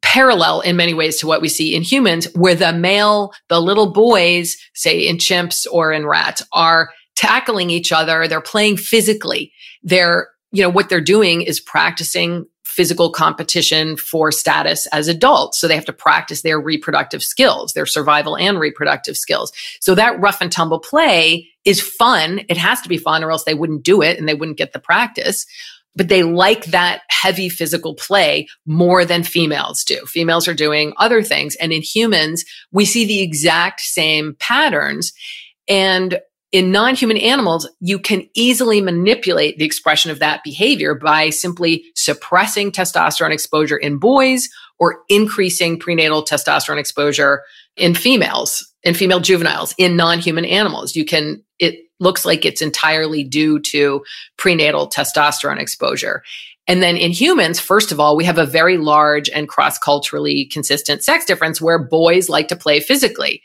[0.00, 3.92] parallel in many ways to what we see in humans where the male the little
[3.92, 10.28] boys say in chimps or in rats are tackling each other they're playing physically they're
[10.52, 12.46] you know what they're doing is practicing
[12.76, 15.58] physical competition for status as adults.
[15.58, 19.50] So they have to practice their reproductive skills, their survival and reproductive skills.
[19.80, 22.42] So that rough and tumble play is fun.
[22.50, 24.74] It has to be fun or else they wouldn't do it and they wouldn't get
[24.74, 25.46] the practice.
[25.94, 30.04] But they like that heavy physical play more than females do.
[30.04, 31.56] Females are doing other things.
[31.56, 35.14] And in humans, we see the exact same patterns.
[35.66, 36.20] And
[36.56, 42.72] in non-human animals, you can easily manipulate the expression of that behavior by simply suppressing
[42.72, 44.48] testosterone exposure in boys
[44.78, 47.42] or increasing prenatal testosterone exposure
[47.76, 50.96] in females, in female juveniles, in non-human animals.
[50.96, 54.02] You can, it looks like it's entirely due to
[54.38, 56.22] prenatal testosterone exposure.
[56.66, 60.46] And then in humans, first of all, we have a very large and cross culturally
[60.46, 63.42] consistent sex difference where boys like to play physically.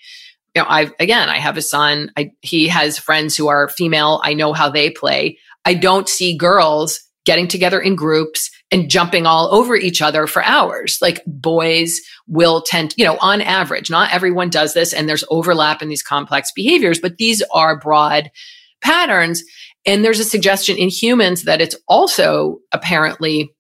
[0.56, 2.12] You know, I've again, I have a son.
[2.18, 4.20] I, he has friends who are female.
[4.24, 5.38] I know how they play.
[5.66, 10.44] I don't see girls getting together in groups and jumping all over each other for
[10.44, 10.98] hours.
[11.02, 15.82] Like boys will tend, you know, on average, not everyone does this and there's overlap
[15.82, 18.32] in these complex behaviors, but these are broad
[18.82, 19.44] patterns.
[19.86, 23.54] And there's a suggestion in humans that it's also apparently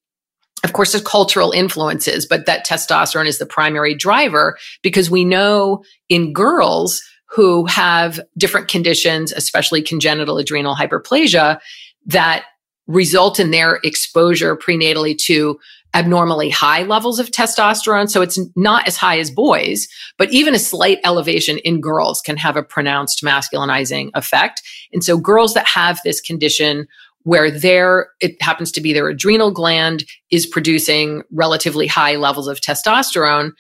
[0.64, 5.84] of course, there's cultural influences, but that testosterone is the primary driver because we know
[6.08, 11.60] in girls who have different conditions, especially congenital adrenal hyperplasia,
[12.06, 12.46] that
[12.88, 15.58] result in their exposure prenatally to
[15.94, 18.10] abnormally high levels of testosterone.
[18.10, 19.88] So it's not as high as boys,
[20.18, 24.62] but even a slight elevation in girls can have a pronounced masculinizing effect.
[24.94, 26.88] And so girls that have this condition
[27.24, 32.60] where their, it happens to be their adrenal gland is producing relatively high levels of
[32.60, 33.52] testosterone,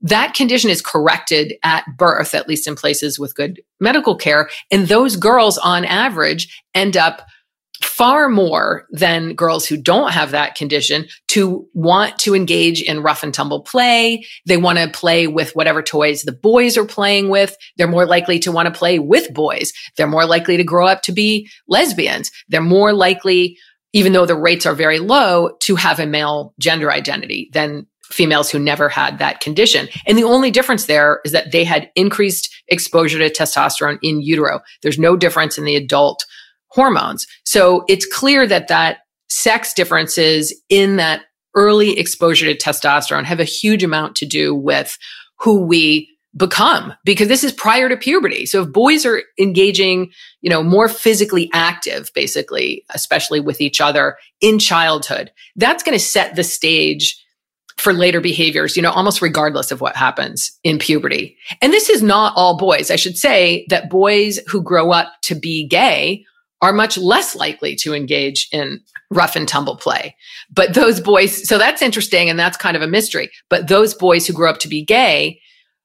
[0.00, 4.50] that condition is corrected at birth, at least in places with good medical care.
[4.70, 7.26] And those girls on average end up
[7.84, 13.22] far more than girls who don't have that condition to want to engage in rough
[13.22, 14.24] and tumble play.
[14.46, 17.56] They want to play with whatever toys the boys are playing with.
[17.76, 19.72] They're more likely to want to play with boys.
[19.96, 22.32] They're more likely to grow up to be lesbians.
[22.48, 23.58] They're more likely,
[23.92, 28.50] even though the rates are very low, to have a male gender identity than females
[28.50, 29.88] who never had that condition.
[30.06, 34.60] And the only difference there is that they had increased exposure to testosterone in utero.
[34.82, 36.24] There's no difference in the adult
[36.74, 37.26] hormones.
[37.44, 38.98] So it's clear that that
[39.28, 41.22] sex differences in that
[41.54, 44.98] early exposure to testosterone have a huge amount to do with
[45.38, 48.44] who we become because this is prior to puberty.
[48.44, 50.10] So if boys are engaging,
[50.40, 56.04] you know, more physically active, basically, especially with each other in childhood, that's going to
[56.04, 57.20] set the stage
[57.76, 61.36] for later behaviors, you know, almost regardless of what happens in puberty.
[61.60, 62.90] And this is not all boys.
[62.90, 66.24] I should say that boys who grow up to be gay
[66.64, 70.16] are much less likely to engage in rough and tumble play.
[70.50, 73.30] But those boys, so that's interesting and that's kind of a mystery.
[73.50, 75.40] But those boys who grow up to be gay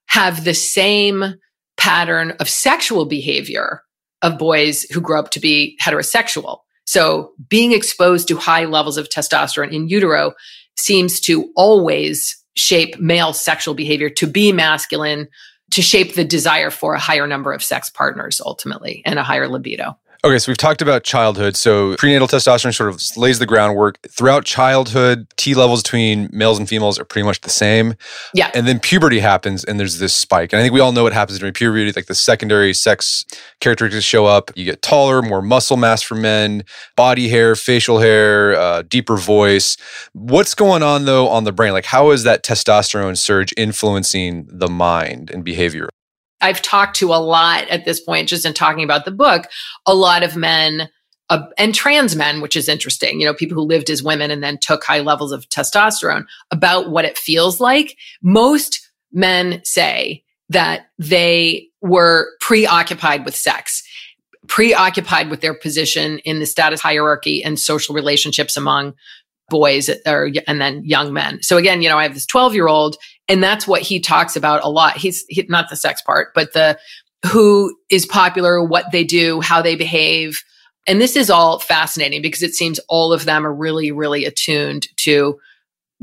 [0.08, 1.36] have the same
[1.76, 3.84] pattern of sexual behavior
[4.22, 6.60] of boys who grow up to be heterosexual.
[6.86, 10.34] So being exposed to high levels of testosterone in utero
[10.78, 15.28] seems to always shape male sexual behavior to be masculine,
[15.72, 19.48] to shape the desire for a higher number of sex partners ultimately and a higher
[19.48, 19.98] libido.
[20.22, 21.56] Okay, so we've talked about childhood.
[21.56, 24.00] So prenatal testosterone sort of lays the groundwork.
[24.10, 27.94] Throughout childhood, T levels between males and females are pretty much the same.
[28.34, 28.52] Yeah.
[28.54, 30.52] And then puberty happens and there's this spike.
[30.52, 31.94] And I think we all know what happens during puberty.
[31.94, 33.24] Like the secondary sex
[33.62, 34.52] characteristics show up.
[34.58, 36.64] You get taller, more muscle mass for men,
[36.98, 39.78] body hair, facial hair, uh, deeper voice.
[40.12, 41.72] What's going on though on the brain?
[41.72, 45.90] Like how is that testosterone surge influencing the mind and behavior?
[46.42, 49.48] I've talked to a lot at this point, just in talking about the book,
[49.86, 50.90] a lot of men
[51.30, 54.42] uh, and trans men, which is interesting, you know, people who lived as women and
[54.42, 57.98] then took high levels of testosterone about what it feels like.
[58.22, 63.84] Most men say that they were preoccupied with sex,
[64.48, 68.96] preoccupied with their position in the status hierarchy and social relationships among
[69.50, 71.42] boys or and then young men.
[71.44, 72.98] So again, you know, I have this 12 year old
[73.30, 74.98] and that's what he talks about a lot.
[74.98, 76.78] He's he, not the sex part, but the
[77.26, 80.42] who is popular, what they do, how they behave.
[80.88, 84.88] And this is all fascinating because it seems all of them are really, really attuned
[84.98, 85.40] to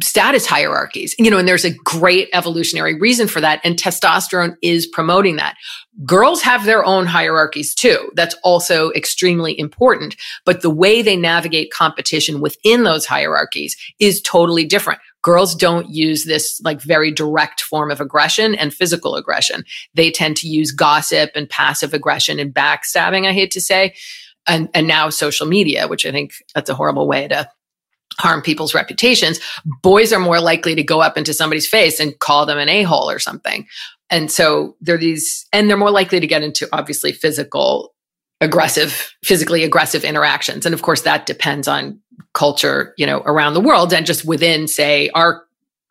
[0.03, 1.15] status hierarchies.
[1.19, 3.61] You know, and there's a great evolutionary reason for that.
[3.65, 5.57] And testosterone is promoting that.
[6.05, 8.11] Girls have their own hierarchies too.
[8.15, 10.17] That's also extremely important.
[10.45, 15.01] But the way they navigate competition within those hierarchies is totally different.
[15.27, 19.65] Girls don't use this like very direct form of aggression and physical aggression.
[19.93, 23.97] They tend to use gossip and passive aggression and backstabbing, I hate to say.
[24.47, 27.51] And, and now social media, which I think that's a horrible way to
[28.21, 29.41] harm people's reputations,
[29.83, 32.85] boys are more likely to go up into somebody's face and call them an a
[32.85, 33.67] hole or something.
[34.11, 37.97] And so they're these, and they're more likely to get into obviously physical,
[38.41, 40.67] aggressive, physically aggressive interactions.
[40.67, 42.01] And of course, that depends on
[42.33, 45.45] culture, you know, around the world and just within, say, our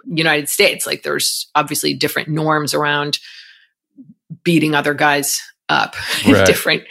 [0.06, 0.86] United States.
[0.86, 3.20] Like there's obviously different norms around
[4.44, 5.96] beating other guys up
[6.26, 6.38] right.
[6.38, 6.84] in different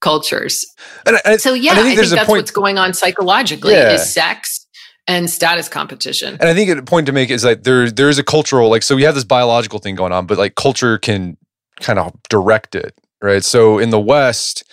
[0.00, 0.64] cultures.
[1.06, 3.92] And, and, so yeah, I think, I think that's point, what's going on psychologically yeah.
[3.92, 4.66] is sex
[5.06, 6.36] and status competition.
[6.40, 8.82] And I think a point to make is that there there is a cultural like
[8.82, 11.36] so we have this biological thing going on, but like culture can
[11.80, 13.44] kind of direct it, right?
[13.44, 14.64] So in the West,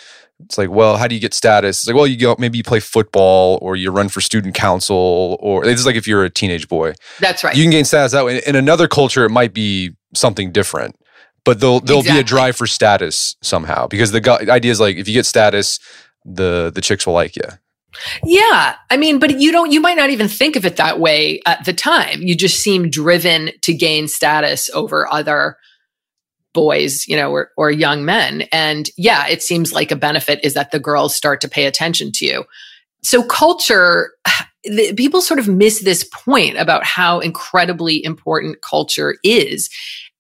[0.45, 1.79] It's like, well, how do you get status?
[1.79, 5.37] It's like, well, you go maybe you play football or you run for student council,
[5.41, 6.93] or it's like if you're a teenage boy.
[7.19, 7.55] That's right.
[7.55, 8.41] You can gain status that way.
[8.45, 10.95] In another culture, it might be something different,
[11.45, 12.21] but there'll there'll Exactly.
[12.21, 15.25] be a drive for status somehow because the gu- idea is like if you get
[15.25, 15.79] status,
[16.25, 17.43] the the chicks will like you.
[18.23, 18.75] Yeah.
[18.89, 21.65] I mean, but you don't, you might not even think of it that way at
[21.65, 22.21] the time.
[22.21, 25.57] You just seem driven to gain status over other
[26.53, 28.43] boys, you know, or, or young men.
[28.51, 32.11] And yeah, it seems like a benefit is that the girls start to pay attention
[32.13, 32.45] to you.
[33.03, 34.11] So culture,
[34.63, 39.69] the, people sort of miss this point about how incredibly important culture is.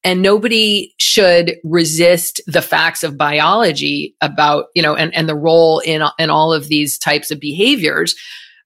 [0.03, 5.77] And nobody should resist the facts of biology about, you know, and, and the role
[5.79, 8.15] in, in all of these types of behaviors.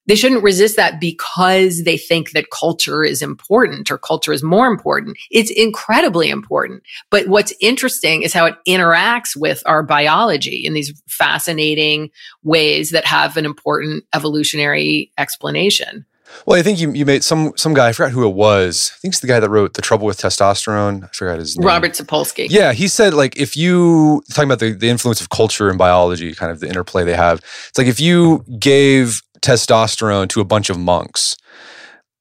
[0.08, 4.68] They shouldn't resist that because they think that culture is important or culture is more
[4.68, 5.18] important.
[5.32, 6.84] It's incredibly important.
[7.10, 12.12] But what's interesting is how it interacts with our biology in these fascinating
[12.43, 16.06] ways that have an important evolutionary explanation.
[16.45, 17.89] Well, I think you you made some some guy.
[17.89, 18.91] I forgot who it was.
[18.95, 21.68] I think it's the guy that wrote "The Trouble with Testosterone." I forgot his name.
[21.68, 22.47] Robert Sapolsky.
[22.49, 26.34] Yeah, he said like if you talking about the, the influence of culture and biology,
[26.34, 27.39] kind of the interplay they have.
[27.70, 31.36] It's like if you gave testosterone to a bunch of monks,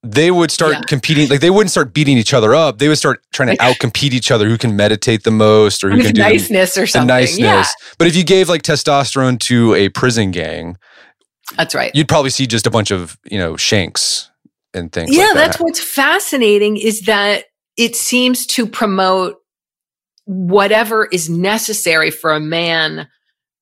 [0.03, 0.81] they would start Yeah.
[0.87, 1.29] competing.
[1.29, 2.77] Like they wouldn't start beating each other up.
[2.77, 4.47] They would start trying to outcompete each other.
[4.47, 7.07] Who can meditate the most, or who can do the- niceness or something.
[7.07, 7.39] niceness.
[7.39, 7.63] Yeah,
[7.97, 10.77] But if you gave like testosterone to a prison gang,
[11.57, 11.91] that's right.
[11.95, 14.29] you'd probably see just a bunch of you know shanks
[14.73, 15.15] and things.
[15.15, 15.39] yeah like that.
[15.45, 17.45] that's what's fascinating is that
[17.77, 19.35] it seems to promote
[20.25, 23.07] whatever is necessary for a man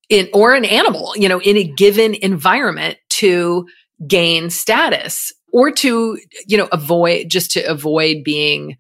[0.10, 3.66] in or an animal you know in a given environment to
[4.06, 8.76] gain status or to you know avoid just to avoid being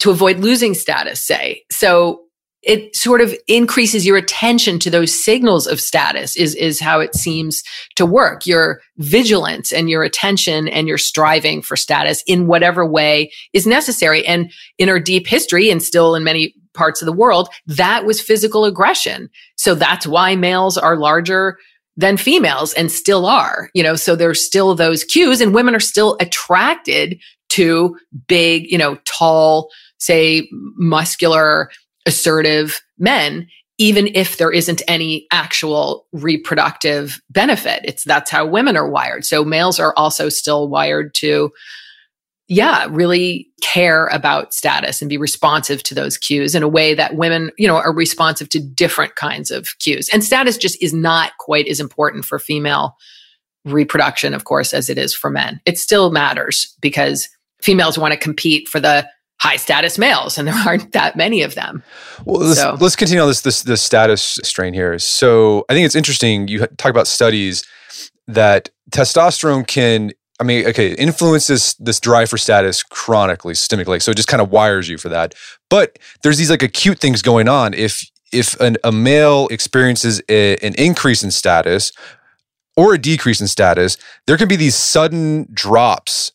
[0.00, 1.62] to avoid losing status say.
[1.70, 2.22] So
[2.62, 7.14] it sort of increases your attention to those signals of status is is how it
[7.14, 7.62] seems
[7.96, 8.44] to work.
[8.44, 14.26] Your vigilance and your attention and your striving for status in whatever way is necessary.
[14.26, 18.20] And in our deep history and still in many parts of the world that was
[18.20, 19.30] physical aggression.
[19.56, 21.56] So that's why males are larger
[22.00, 23.96] than females and still are you know?
[23.96, 27.20] So there's still those cues and women are still attracted
[27.50, 27.96] to
[28.26, 31.70] big you know tall say muscular
[32.06, 33.46] assertive men
[33.78, 37.80] even if there isn't any actual reproductive benefit.
[37.84, 39.24] It's that's how women are wired.
[39.24, 41.50] So males are also still wired to
[42.50, 47.14] yeah really care about status and be responsive to those cues in a way that
[47.14, 51.32] women you know are responsive to different kinds of cues and status just is not
[51.38, 52.96] quite as important for female
[53.64, 57.28] reproduction of course as it is for men it still matters because
[57.62, 59.06] females want to compete for the
[59.40, 61.82] high status males and there aren't that many of them
[62.26, 64.98] Well, let's, So- let's continue on this this this status strain here.
[64.98, 66.48] So I think it's interesting.
[66.48, 67.64] You talk about studies
[68.28, 70.12] that testosterone can.
[70.40, 74.00] I mean, okay, influences this drive for status chronically, systemically.
[74.00, 75.34] So it just kind of wires you for that.
[75.68, 77.74] But there's these like acute things going on.
[77.74, 81.92] If if an, a male experiences a, an increase in status
[82.76, 86.32] or a decrease in status, there can be these sudden drops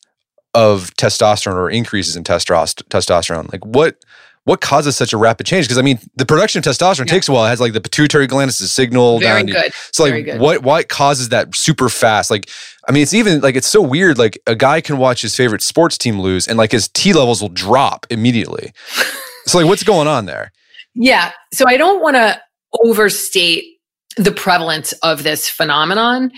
[0.54, 2.84] of testosterone or increases in testosterone.
[2.90, 3.98] Testosterone, like what
[4.46, 5.66] what causes such a rapid change?
[5.66, 7.14] Because I mean, the production of testosterone Yeah.
[7.14, 7.46] takes a while.
[7.46, 9.48] It has like the pituitary gland is a signal very down.
[9.48, 10.40] to- good So like, good.
[10.40, 12.32] what what causes that super fast?
[12.32, 12.50] Like,
[12.88, 14.18] I mean, it's even like it's so weird.
[14.18, 17.42] Like a guy can watch his favorite sports team lose, and like his T levels
[17.42, 18.72] will drop immediately.
[19.48, 20.52] so like, what's going on there?
[20.94, 21.32] Yeah.
[21.54, 22.40] So I don't want to
[22.84, 23.64] overstate
[24.18, 26.32] the prevalence of this phenomenon.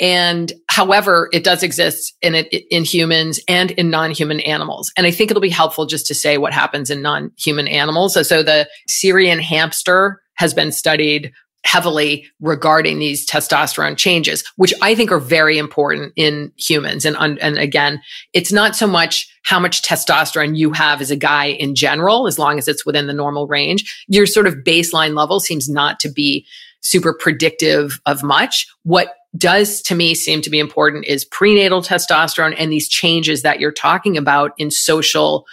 [0.00, 4.92] And however, it does exist in it in humans and in non-human animals.
[4.96, 8.14] And I think it'll be helpful just to say what happens in non-human animals.
[8.14, 11.32] So, so the Syrian hamster has been studied
[11.64, 17.04] heavily regarding these testosterone changes, which I think are very important in humans.
[17.04, 18.00] And, and again,
[18.32, 22.38] it's not so much how much testosterone you have as a guy in general, as
[22.38, 24.04] long as it's within the normal range.
[24.06, 26.46] Your sort of baseline level seems not to be
[26.80, 28.66] super predictive of much.
[28.82, 33.60] What does to me seem to be important is prenatal testosterone and these changes that
[33.60, 35.44] you're talking about in social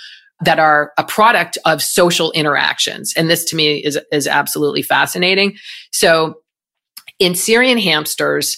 [0.44, 3.14] that are a product of social interactions.
[3.16, 5.58] And this to me is, is absolutely fascinating.
[5.92, 6.36] So
[7.20, 8.58] in Syrian hamsters,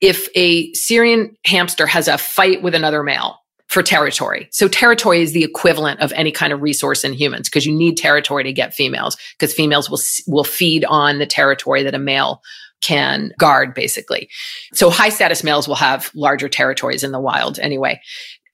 [0.00, 3.38] if a Syrian hamster has a fight with another male
[3.74, 7.66] for territory, so territory is the equivalent of any kind of resource in humans because
[7.66, 11.94] you need territory to get females because females will will feed on the territory that
[11.94, 12.40] a male
[12.80, 14.30] can guard basically.
[14.74, 18.00] So high status males will have larger territories in the wild anyway.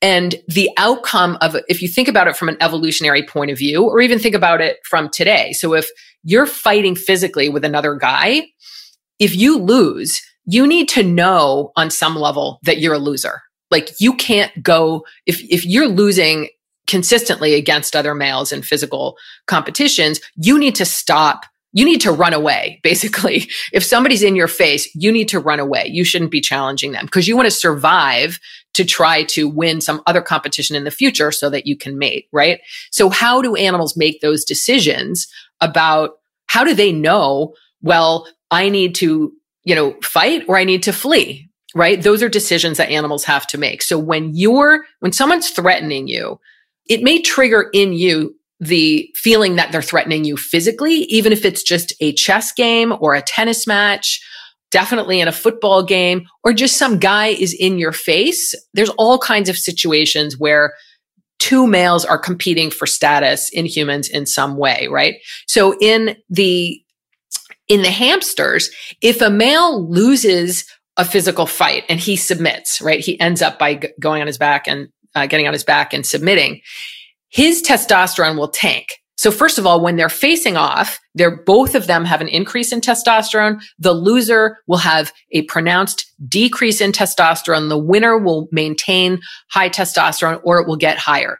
[0.01, 3.85] And the outcome of if you think about it from an evolutionary point of view
[3.85, 5.53] or even think about it from today.
[5.53, 5.91] So if
[6.23, 8.47] you're fighting physically with another guy,
[9.19, 13.43] if you lose, you need to know on some level that you're a loser.
[13.71, 16.49] Like you can't go if if you're losing
[16.87, 19.17] consistently against other males in physical
[19.47, 21.45] competitions, you need to stop.
[21.73, 23.49] You need to run away, basically.
[23.73, 25.87] If somebody's in your face, you need to run away.
[25.87, 28.41] You shouldn't be challenging them because you want to survive
[28.75, 32.27] to try to win some other competition in the future so that you can mate,
[32.33, 32.61] right?
[32.91, 35.29] So how do animals make those decisions
[35.61, 39.33] about how do they know, well, I need to,
[39.65, 42.03] you know, fight or I need to flee, right?
[42.03, 43.83] Those are decisions that animals have to make.
[43.83, 46.41] So when you're, when someone's threatening you,
[46.89, 51.63] it may trigger in you the feeling that they're threatening you physically, even if it's
[51.63, 54.21] just a chess game or a tennis match,
[54.71, 58.55] definitely in a football game, or just some guy is in your face.
[58.75, 60.75] There's all kinds of situations where
[61.39, 65.17] two males are competing for status in humans in some way, right?
[65.47, 66.81] So in the
[67.67, 68.69] in the hamsters,
[69.01, 70.65] if a male loses
[71.01, 73.01] a physical fight and he submits, right?
[73.01, 75.95] He ends up by g- going on his back and uh, getting on his back
[75.95, 76.61] and submitting,
[77.31, 78.87] his testosterone will tank.
[79.17, 82.71] So first of all, when they're facing off, they're both of them have an increase
[82.71, 83.63] in testosterone.
[83.79, 87.71] The loser will have a pronounced decrease in testosterone.
[87.71, 91.39] The winner will maintain high testosterone or it will get higher.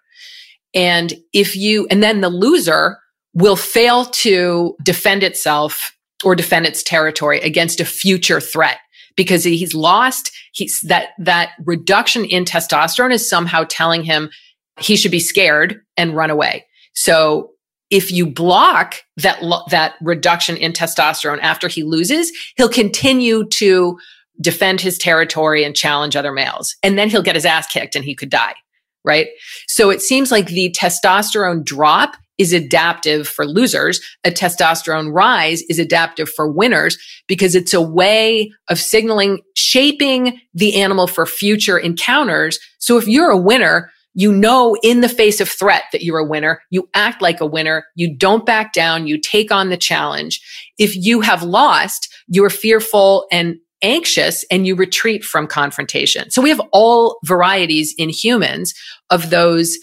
[0.73, 2.99] And if you, and then the loser
[3.35, 5.95] will fail to defend itself
[6.25, 8.79] or defend its territory against a future threat
[9.21, 14.31] because he's lost he's that that reduction in testosterone is somehow telling him
[14.79, 16.65] he should be scared and run away.
[16.95, 17.51] So
[17.91, 23.99] if you block that that reduction in testosterone after he loses he'll continue to
[24.41, 28.07] defend his territory and challenge other males and then he'll get his ass kicked and
[28.07, 28.55] he could die
[29.03, 29.29] right?
[29.67, 34.01] So it seems like the testosterone drop is adaptive for losers.
[34.25, 36.97] A testosterone rise is adaptive for winners
[37.29, 42.59] because it's a way of signaling, shaping the animal for future encounters.
[42.79, 46.25] So if you're a winner, you know in the face of threat that you're a
[46.25, 46.63] winner.
[46.71, 47.85] You act like a winner.
[47.95, 49.07] You don't back down.
[49.07, 50.41] You take on the challenge.
[50.79, 56.31] If you have lost, you're fearful and anxious and you retreat from confrontation.
[56.31, 58.75] So we have all varieties in humans
[59.11, 59.79] of those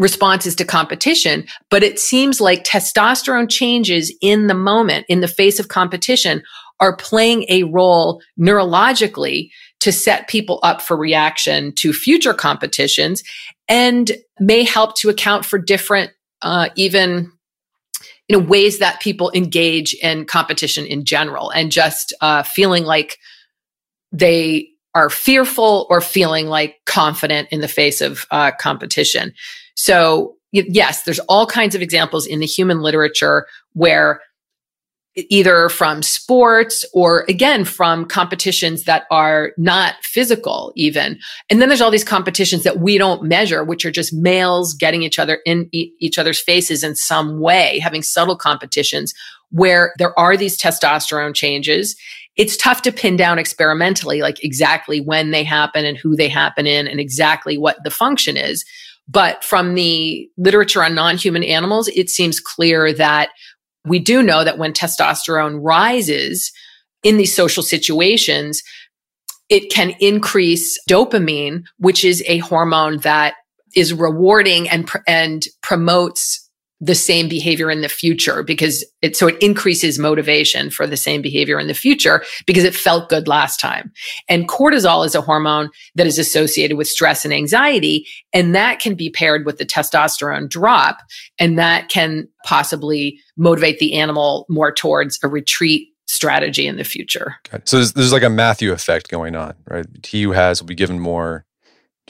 [0.00, 5.60] responses to competition, but it seems like testosterone changes in the moment, in the face
[5.60, 6.42] of competition,
[6.80, 13.22] are playing a role neurologically to set people up for reaction to future competitions
[13.68, 17.30] and may help to account for different, uh, even
[18.28, 23.18] you know, ways that people engage in competition in general and just uh, feeling like
[24.12, 29.32] they are fearful or feeling like confident in the face of uh, competition.
[29.80, 34.20] So yes, there's all kinds of examples in the human literature where
[35.16, 41.18] either from sports or again from competitions that are not physical even.
[41.48, 45.02] And then there's all these competitions that we don't measure which are just males getting
[45.02, 49.14] each other in e- each other's faces in some way having subtle competitions
[49.50, 51.96] where there are these testosterone changes.
[52.36, 56.66] It's tough to pin down experimentally like exactly when they happen and who they happen
[56.66, 58.64] in and exactly what the function is
[59.10, 63.30] but from the literature on non-human animals, it seems clear that
[63.84, 66.52] we do know that when testosterone rises
[67.02, 68.62] in these social situations,
[69.48, 73.34] it can increase dopamine, which is a hormone that
[73.74, 76.48] is rewarding and, and promotes
[76.80, 81.20] the same behavior in the future because it so it increases motivation for the same
[81.20, 83.92] behavior in the future because it felt good last time.
[84.28, 88.94] And cortisol is a hormone that is associated with stress and anxiety and that can
[88.94, 90.98] be paired with the testosterone drop
[91.38, 97.36] and that can possibly motivate the animal more towards a retreat strategy in the future.
[97.46, 97.62] Okay.
[97.66, 99.86] So there's, there's like a Matthew effect going on, right?
[100.04, 101.44] He who has will be given more,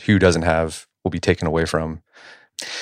[0.06, 2.02] who doesn't have will be taken away from.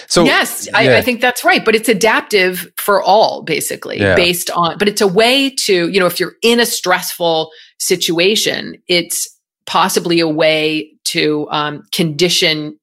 [0.07, 0.79] So yes, yeah.
[0.79, 1.65] I, I, think that's right.
[1.65, 4.15] But it's adaptive for all, basically, yeah.
[4.15, 4.79] based on.
[4.79, 9.29] But it's a way to, you know, if you're in a stressful situation, it's
[9.67, 12.79] possibly a way to um, condition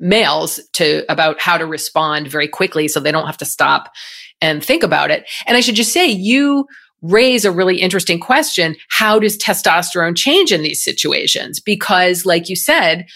[0.00, 3.92] males to about how to respond very quickly, so they don't have to stop
[4.40, 5.24] and think about it.
[5.46, 6.66] And I should just say, you
[7.02, 11.60] raise a really interesting question: How does testosterone change in these situations?
[11.60, 13.06] Because, like you said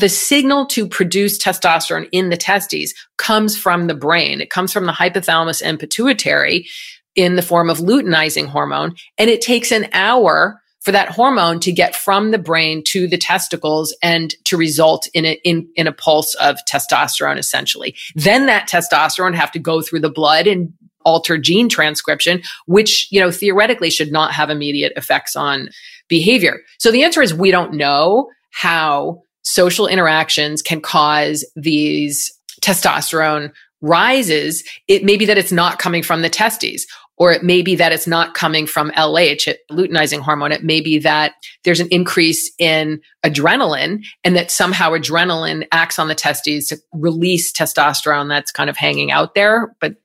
[0.00, 4.40] the signal to produce testosterone in the testes comes from the brain.
[4.40, 6.66] It comes from the hypothalamus and pituitary
[7.14, 8.94] in the form of luteinizing hormone.
[9.18, 13.18] And it takes an hour for that hormone to get from the brain to the
[13.18, 17.96] testicles and to result in a, in, in a pulse of testosterone, essentially.
[18.14, 20.72] Then that testosterone have to go through the blood and
[21.04, 25.70] alter gene transcription, which, you know, theoretically should not have immediate effects on
[26.08, 26.60] behavior.
[26.78, 32.30] So the answer is we don't know how social interactions can cause these
[32.60, 34.62] testosterone rises.
[34.88, 36.86] It may be that it's not coming from the testes
[37.16, 40.52] or it may be that it's not coming from LH, luteinizing hormone.
[40.52, 41.32] It may be that
[41.64, 47.50] there's an increase in adrenaline and that somehow adrenaline acts on the testes to release
[47.50, 49.74] testosterone that's kind of hanging out there.
[49.80, 49.96] But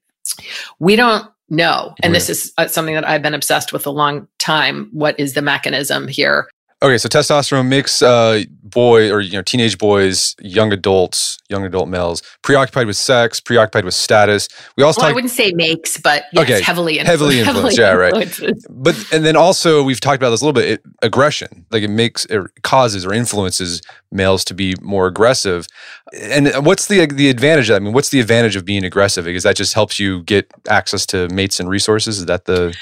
[0.80, 1.94] we don't know.
[2.02, 4.89] And this is uh, something that I've been obsessed with a long time.
[4.94, 6.48] What is the mechanism here?
[6.84, 11.88] Okay, so testosterone makes uh, boy or you know teenage boys, young adults, young adult
[11.88, 14.49] males preoccupied with sex, preoccupied with status.
[14.75, 17.38] We also well, talk- I wouldn't say makes, but yes, okay, heavily influenced.
[17.38, 17.77] heavily influenced.
[17.77, 18.39] yeah, right.
[18.69, 20.71] But and then also we've talked about this a little bit.
[20.71, 23.81] It, aggression, like it makes it causes or influences
[24.11, 25.67] males to be more aggressive.
[26.11, 27.69] And what's the the advantage?
[27.69, 27.77] That?
[27.77, 29.23] I mean, what's the advantage of being aggressive?
[29.23, 32.19] Because that just helps you get access to mates and resources.
[32.19, 32.75] Is that the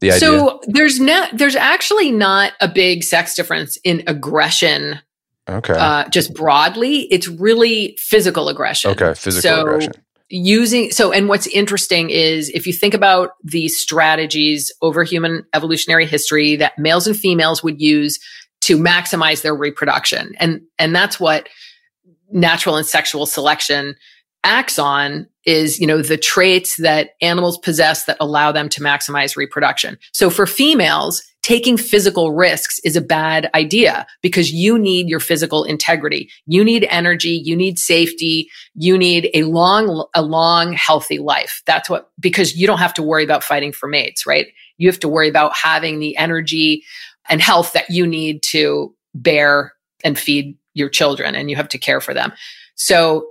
[0.00, 0.20] the idea?
[0.20, 5.00] So there's not there's actually not a big sex difference in aggression.
[5.48, 5.74] Okay.
[5.74, 8.90] Uh, just broadly, it's really physical aggression.
[8.92, 9.92] Okay, physical so aggression.
[10.28, 16.06] Using so, and what's interesting is if you think about the strategies over human evolutionary
[16.06, 18.20] history that males and females would use
[18.60, 21.48] to maximize their reproduction, and and that's what
[22.30, 23.96] natural and sexual selection
[24.44, 29.36] acts on is, you know, the traits that animals possess that allow them to maximize
[29.36, 29.98] reproduction.
[30.12, 35.64] So for females, taking physical risks is a bad idea because you need your physical
[35.64, 36.28] integrity.
[36.46, 37.40] You need energy.
[37.42, 38.50] You need safety.
[38.74, 41.62] You need a long, a long, healthy life.
[41.66, 44.48] That's what, because you don't have to worry about fighting for mates, right?
[44.76, 46.84] You have to worry about having the energy
[47.28, 49.72] and health that you need to bear
[50.04, 52.32] and feed your children and you have to care for them.
[52.74, 53.26] So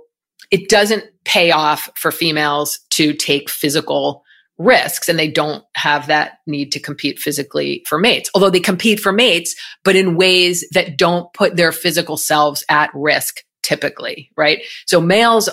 [0.50, 4.24] it doesn't pay off for females to take physical
[4.58, 8.30] risks and they don't have that need to compete physically for mates.
[8.34, 12.90] Although they compete for mates, but in ways that don't put their physical selves at
[12.94, 14.62] risk typically, right?
[14.86, 15.48] So males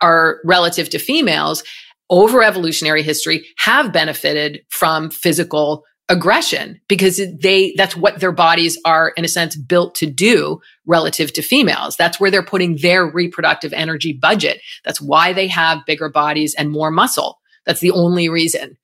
[0.00, 1.62] are relative to females
[2.08, 9.10] over evolutionary history have benefited from physical aggression because they that's what their bodies are
[9.16, 11.96] in a sense built to do relative to females.
[11.96, 14.60] That's where they're putting their reproductive energy budget.
[14.84, 17.38] That's why they have bigger bodies and more muscle.
[17.64, 18.76] That's the only reason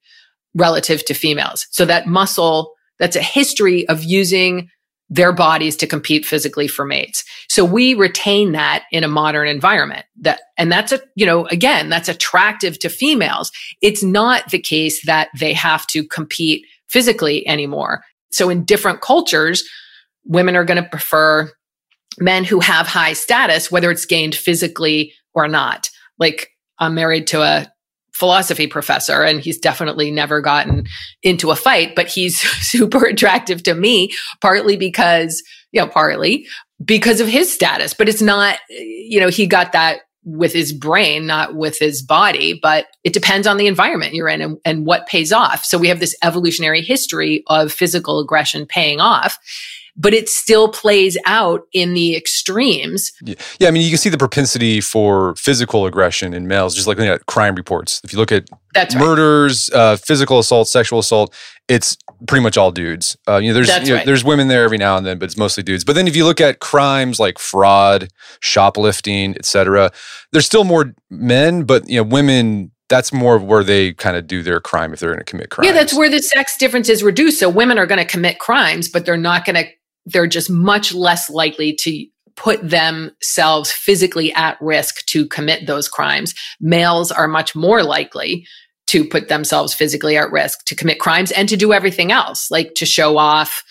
[0.55, 1.67] relative to females.
[1.69, 4.69] So that muscle that's a history of using
[5.09, 7.23] their bodies to compete physically for mates.
[7.47, 10.05] So we retain that in a modern environment.
[10.21, 13.51] That and that's a you know again that's attractive to females.
[13.81, 18.03] It's not the case that they have to compete physically anymore.
[18.31, 19.63] So in different cultures,
[20.25, 21.51] women are going to prefer
[22.19, 25.89] men who have high status, whether it's gained physically or not.
[26.19, 27.71] Like I'm married to a
[28.13, 30.85] philosophy professor and he's definitely never gotten
[31.21, 34.11] into a fight, but he's super attractive to me,
[34.41, 36.47] partly because, you know, partly
[36.83, 41.25] because of his status, but it's not, you know, he got that with his brain,
[41.25, 45.07] not with his body, but it depends on the environment you're in and, and, what
[45.07, 45.63] pays off.
[45.63, 49.39] So we have this evolutionary history of physical aggression paying off,
[49.95, 53.13] but it still plays out in the extremes.
[53.23, 53.35] Yeah.
[53.59, 56.97] yeah, I mean, you can see the propensity for physical aggression in males, just like
[56.97, 58.01] looking at crime reports.
[58.03, 59.79] If you look at That's murders, right.
[59.79, 61.33] uh, physical assault, sexual assault,
[61.69, 63.17] it's pretty much all dudes.
[63.27, 64.05] Uh, you know, there's you know, right.
[64.05, 65.83] there's women there every now and then, but it's mostly dudes.
[65.83, 68.09] But then if you look at crimes like fraud,
[68.39, 69.91] shoplifting, etc.,
[70.31, 72.71] there's still more men, but you know, women.
[72.89, 75.65] That's more where they kind of do their crime if they're going to commit crime.
[75.65, 77.37] Yeah, that's where the sex difference is reduced.
[77.37, 79.65] So women are going to commit crimes, but they're not going to.
[80.05, 82.05] They're just much less likely to
[82.37, 86.33] put themselves physically at risk to commit those crimes.
[86.61, 88.47] Males are much more likely
[88.87, 92.73] to put themselves physically at risk to commit crimes and to do everything else, like
[92.75, 93.63] to show off,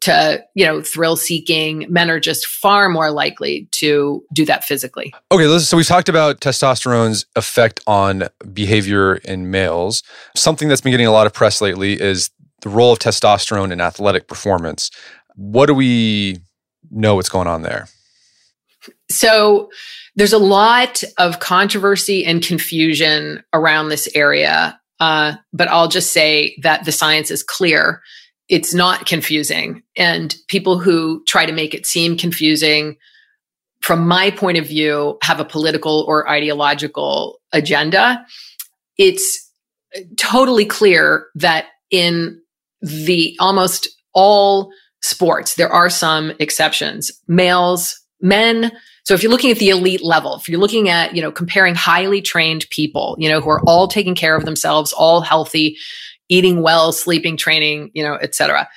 [0.00, 1.86] to, you know, thrill seeking.
[1.88, 5.12] Men are just far more likely to do that physically.
[5.32, 10.02] Okay, so we've talked about testosterone's effect on behavior in males.
[10.36, 12.30] Something that's been getting a lot of press lately is
[12.62, 14.90] the role of testosterone in athletic performance.
[15.34, 16.38] What do we
[16.90, 17.88] know what's going on there?
[19.10, 19.70] So,
[20.18, 24.78] there's a lot of controversy and confusion around this area.
[24.98, 28.02] Uh, but I'll just say that the science is clear.
[28.48, 29.84] It's not confusing.
[29.96, 32.96] And people who try to make it seem confusing,
[33.80, 38.26] from my point of view, have a political or ideological agenda.
[38.96, 39.52] It's
[40.16, 42.42] totally clear that in
[42.82, 47.12] the almost all sports, there are some exceptions.
[47.28, 48.72] Males, men
[49.08, 51.74] So if you're looking at the elite level, if you're looking at, you know, comparing
[51.74, 55.78] highly trained people, you know, who are all taking care of themselves, all healthy,
[56.28, 58.68] eating well, sleeping, training, you know, et cetera.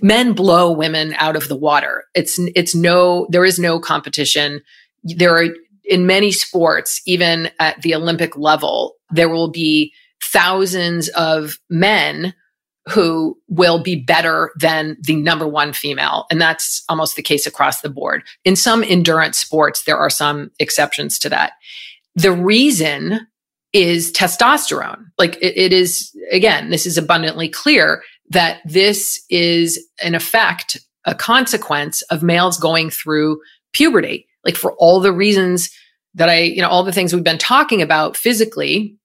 [0.00, 2.04] Men blow women out of the water.
[2.14, 4.62] It's, it's no, there is no competition.
[5.04, 5.48] There are
[5.84, 12.32] in many sports, even at the Olympic level, there will be thousands of men
[12.88, 16.26] who will be better than the number one female.
[16.30, 18.22] And that's almost the case across the board.
[18.44, 21.54] In some endurance sports, there are some exceptions to that.
[22.14, 23.26] The reason
[23.72, 25.06] is testosterone.
[25.18, 31.14] Like it, it is, again, this is abundantly clear that this is an effect, a
[31.14, 33.40] consequence of males going through
[33.72, 34.28] puberty.
[34.44, 35.70] Like for all the reasons
[36.14, 38.96] that I, you know, all the things we've been talking about physically,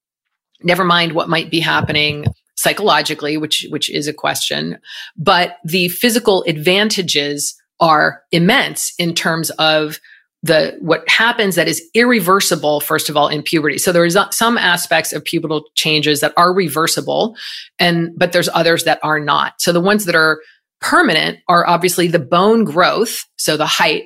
[0.62, 2.26] never mind what might be happening
[2.56, 4.78] psychologically, which, which is a question,
[5.18, 10.00] but the physical advantages are immense in terms of
[10.44, 13.78] the what happens that is irreversible first of all in puberty.
[13.78, 17.36] So there's some aspects of pubertal changes that are reversible
[17.78, 19.54] and but there's others that are not.
[19.60, 20.42] So the ones that are
[20.80, 24.06] permanent are obviously the bone growth so the height.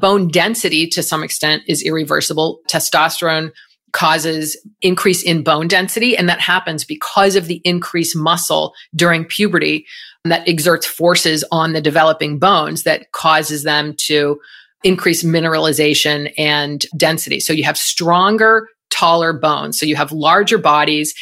[0.00, 2.60] Bone density to some extent is irreversible.
[2.66, 3.50] Testosterone
[3.92, 6.16] causes increase in bone density.
[6.16, 9.86] And that happens because of the increased muscle during puberty
[10.24, 14.40] that exerts forces on the developing bones that causes them to
[14.84, 17.38] increase mineralization and density.
[17.38, 19.78] So you have stronger, taller bones.
[19.78, 21.14] So you have larger bodies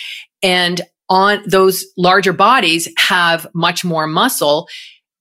[0.43, 4.69] and on those larger bodies have much more muscle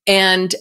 [0.06, 0.54] and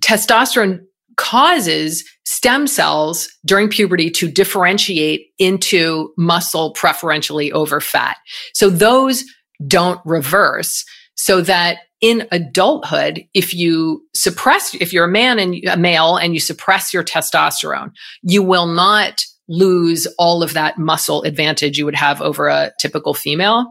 [0.00, 0.80] testosterone
[1.20, 8.16] causes stem cells during puberty to differentiate into muscle preferentially over fat.
[8.54, 9.22] So those
[9.66, 10.82] don't reverse
[11.16, 16.32] so that in adulthood, if you suppress, if you're a man and a male and
[16.32, 17.90] you suppress your testosterone,
[18.22, 23.12] you will not lose all of that muscle advantage you would have over a typical
[23.12, 23.66] female.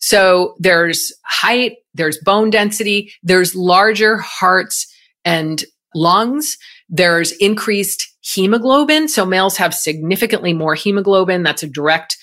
[0.00, 4.92] So there's height, there's bone density, there's larger hearts
[5.24, 6.56] and lungs.
[6.88, 9.08] There's increased hemoglobin.
[9.08, 11.42] So males have significantly more hemoglobin.
[11.42, 12.16] That's a direct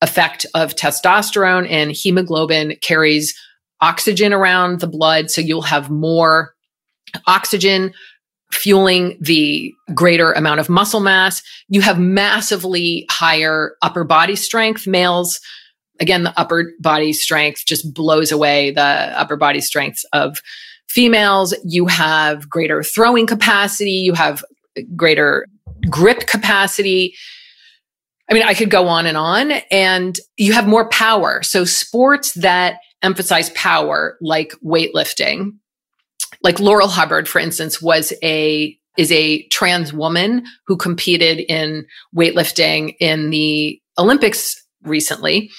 [0.00, 3.38] effect of testosterone and hemoglobin carries
[3.80, 5.30] oxygen around the blood.
[5.30, 6.54] So you'll have more
[7.26, 7.92] oxygen
[8.50, 11.42] fueling the greater amount of muscle mass.
[11.68, 14.86] You have massively higher upper body strength.
[14.86, 15.40] Males,
[16.00, 20.38] again, the upper body strength just blows away the upper body strengths of
[20.88, 24.44] females, you have greater throwing capacity, you have
[24.96, 25.46] greater
[25.90, 27.14] grip capacity.
[28.30, 31.42] I mean, I could go on and on, and you have more power.
[31.42, 35.52] So, sports that emphasize power, like weightlifting,
[36.42, 42.94] like Laurel Hubbard, for instance, was a is a trans woman who competed in weightlifting
[42.98, 45.50] in the Olympics recently.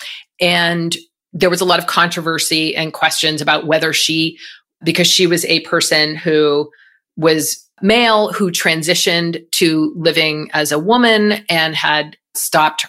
[0.41, 0.95] And
[1.31, 4.37] there was a lot of controversy and questions about whether she
[4.83, 6.69] because she was a person who
[7.17, 12.85] was male who transitioned to living as a woman and had stopped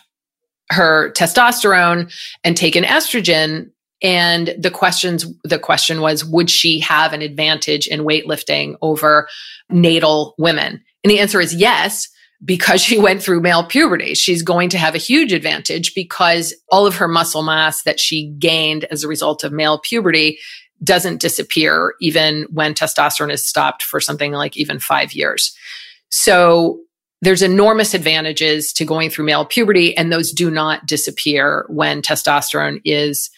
[0.70, 2.12] her testosterone
[2.44, 3.70] and taken estrogen.
[4.02, 9.28] And the questions the question was would she have an advantage in weightlifting over
[9.68, 10.82] natal women?
[11.04, 12.08] And the answer is yes
[12.42, 14.14] because she went through male puberty.
[14.14, 18.34] She's going to have a huge advantage because all of her muscle mass that she
[18.38, 20.38] gained as a result of male puberty
[20.82, 25.54] doesn't disappear even when testosterone is stopped for something like even five years.
[26.08, 26.80] So
[27.22, 32.80] there's enormous advantages to going through male puberty, and those do not disappear when testosterone
[32.84, 33.30] is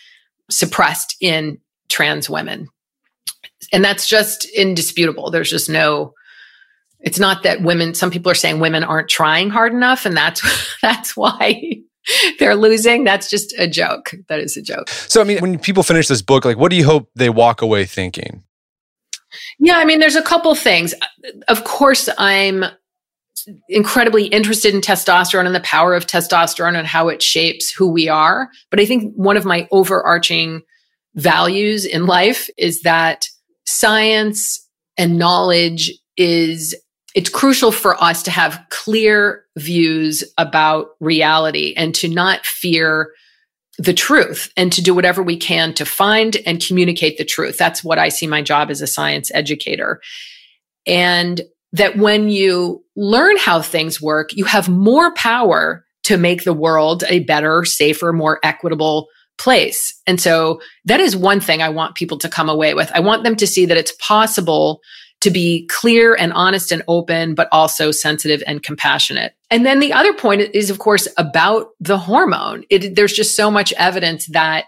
[0.51, 2.69] suppressed in trans women.
[3.73, 5.31] And that's just indisputable.
[5.31, 6.15] There's just no,
[7.01, 10.43] it's not that women, some people are saying women aren't trying hard enough, and that's
[10.83, 11.83] that's why
[12.39, 13.05] they're losing.
[13.05, 14.15] That's just a joke.
[14.29, 14.89] That is a joke.
[14.89, 17.63] So, I mean, when people finish this book, like, what do you hope they walk
[17.63, 18.45] away thinking?
[19.59, 20.95] Yeah, I mean, there's a couple things.
[21.49, 22.65] Of course, I'm
[23.69, 28.09] incredibly interested in testosterone and the power of testosterone and how it shapes who we
[28.09, 28.49] are.
[28.71, 30.63] But I think one of my overarching
[31.15, 33.27] values in life is that
[33.65, 36.75] science and knowledge is
[37.15, 43.13] it's crucial for us to have clear views about reality and to not fear
[43.79, 47.57] the truth and to do whatever we can to find and communicate the truth.
[47.59, 50.01] That's what I see my job as a science educator.
[50.87, 51.41] And
[51.73, 57.05] that when you learn how things work, you have more power to make the world
[57.09, 59.09] a better, safer, more equitable
[59.39, 59.99] place.
[60.07, 62.91] And so that is one thing I want people to come away with.
[62.95, 64.81] I want them to see that it's possible
[65.23, 69.35] to be clear and honest and open, but also sensitive and compassionate.
[69.51, 72.65] And then the other point is, of course, about the hormone.
[72.71, 74.67] It, there's just so much evidence that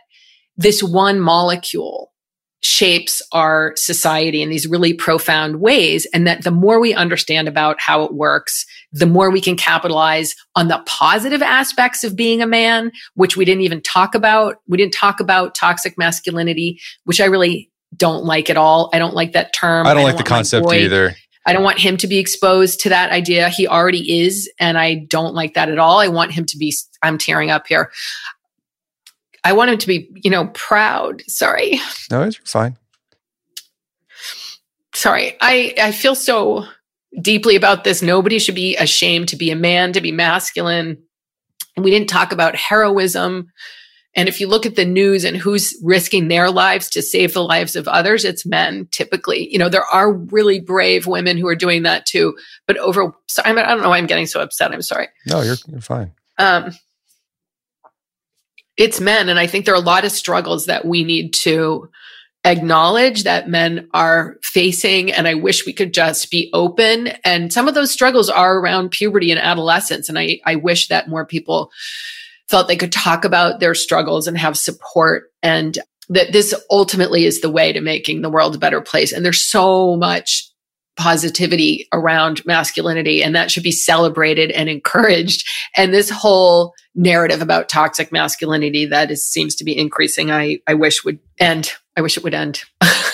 [0.56, 2.12] this one molecule
[2.62, 6.06] shapes our society in these really profound ways.
[6.14, 10.34] And that the more we understand about how it works, the more we can capitalize
[10.54, 14.56] on the positive aspects of being a man, which we didn't even talk about.
[14.66, 18.90] We didn't talk about toxic masculinity, which I really don't like at all.
[18.92, 19.86] I don't like that term.
[19.86, 21.14] I don't, I don't like the concept either.
[21.46, 23.50] I don't want him to be exposed to that idea.
[23.50, 24.50] He already is.
[24.58, 25.98] And I don't like that at all.
[26.00, 27.92] I want him to be, I'm tearing up here.
[29.44, 31.22] I want him to be, you know, proud.
[31.28, 31.78] Sorry.
[32.10, 32.78] No, it's fine.
[34.94, 35.36] Sorry.
[35.40, 36.64] I, I feel so
[37.20, 38.00] deeply about this.
[38.00, 40.96] Nobody should be ashamed to be a man, to be masculine.
[41.76, 43.50] We didn't talk about heroism.
[44.16, 47.42] And if you look at the news and who's risking their lives to save the
[47.42, 49.50] lives of others, it's men typically.
[49.50, 52.36] You know, there are really brave women who are doing that too.
[52.66, 54.72] But over, so I, don't know why I'm getting so upset.
[54.72, 55.08] I'm sorry.
[55.26, 56.12] No, you're, you're fine.
[56.38, 56.72] Um,
[58.76, 59.28] it's men.
[59.28, 61.88] And I think there are a lot of struggles that we need to
[62.44, 65.10] acknowledge that men are facing.
[65.12, 67.08] And I wish we could just be open.
[67.24, 70.08] And some of those struggles are around puberty and adolescence.
[70.08, 71.72] And I, I wish that more people
[72.48, 75.78] felt they could talk about their struggles and have support and
[76.08, 79.12] that this ultimately is the way to making the world a better place.
[79.12, 80.50] And there's so much
[80.96, 85.48] positivity around masculinity and that should be celebrated and encouraged.
[85.76, 90.74] And this whole narrative about toxic masculinity that is, seems to be increasing, I, I
[90.74, 91.72] wish would end.
[91.96, 92.62] I wish it would end.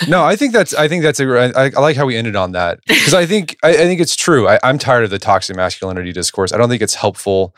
[0.07, 2.51] No, I think that's, I think that's, a, I, I like how we ended on
[2.53, 4.47] that because I think, I, I, think it's true.
[4.47, 6.53] I, I'm tired of the toxic masculinity discourse.
[6.53, 7.55] I don't think it's helpful.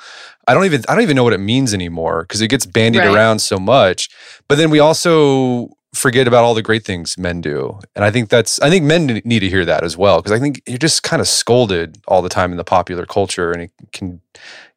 [0.48, 3.02] I don't even, I don't even know what it means anymore because it gets bandied
[3.02, 3.14] right.
[3.14, 4.10] around so much.
[4.48, 7.80] But then we also, forget about all the great things men do.
[7.96, 10.40] And I think that's I think men need to hear that as well because I
[10.40, 13.72] think you're just kind of scolded all the time in the popular culture and it
[13.92, 14.20] can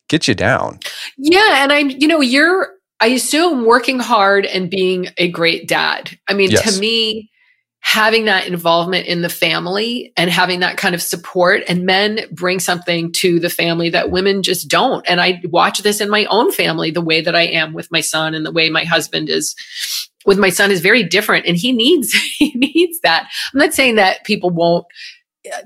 [0.09, 0.79] get you down.
[1.17, 6.19] Yeah, and I'm you know, you're I assume working hard and being a great dad.
[6.29, 6.75] I mean, yes.
[6.75, 7.31] to me
[7.87, 12.59] having that involvement in the family and having that kind of support and men bring
[12.59, 15.09] something to the family that women just don't.
[15.09, 18.01] And i watch this in my own family the way that i am with my
[18.01, 19.55] son and the way my husband is
[20.27, 23.29] with my son is very different and he needs he needs that.
[23.55, 24.85] I'm not saying that people won't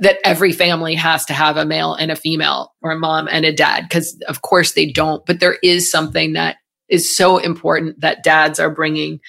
[0.01, 3.47] that every family has to have a male and a female or a mom and
[3.47, 6.57] a dad because of course they don't but there is something that
[6.91, 9.21] is so important that dads are bringing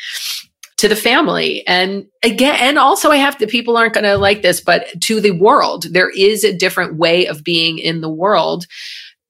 [0.82, 4.42] to the family and again and also i have to people aren't going to like
[4.42, 8.66] this but to the world there is a different way of being in the world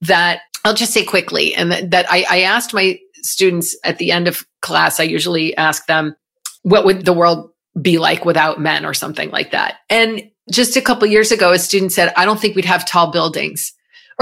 [0.00, 4.12] that i'll just say quickly and that, that I, I asked my students at the
[4.12, 6.14] end of class, I usually ask them,
[6.62, 7.50] what would the world
[7.80, 9.76] be like without men or something like that?
[9.88, 13.10] And just a couple years ago, a student said, I don't think we'd have tall
[13.10, 13.72] buildings.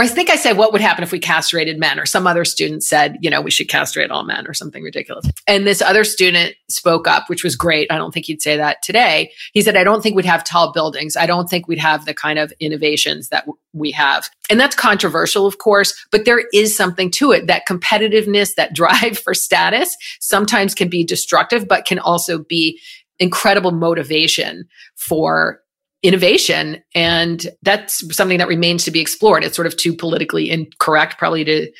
[0.00, 2.00] Or I think I said, what would happen if we castrated men?
[2.00, 5.26] Or some other student said, you know, we should castrate all men or something ridiculous.
[5.46, 7.92] And this other student spoke up, which was great.
[7.92, 9.30] I don't think he'd say that today.
[9.52, 11.18] He said, I don't think we'd have tall buildings.
[11.18, 14.30] I don't think we'd have the kind of innovations that we have.
[14.48, 17.46] And that's controversial, of course, but there is something to it.
[17.46, 22.80] That competitiveness, that drive for status sometimes can be destructive, but can also be
[23.18, 25.59] incredible motivation for
[26.02, 26.82] innovation.
[26.94, 29.44] And that's something that remains to be explored.
[29.44, 31.70] It's sort of too politically incorrect, probably to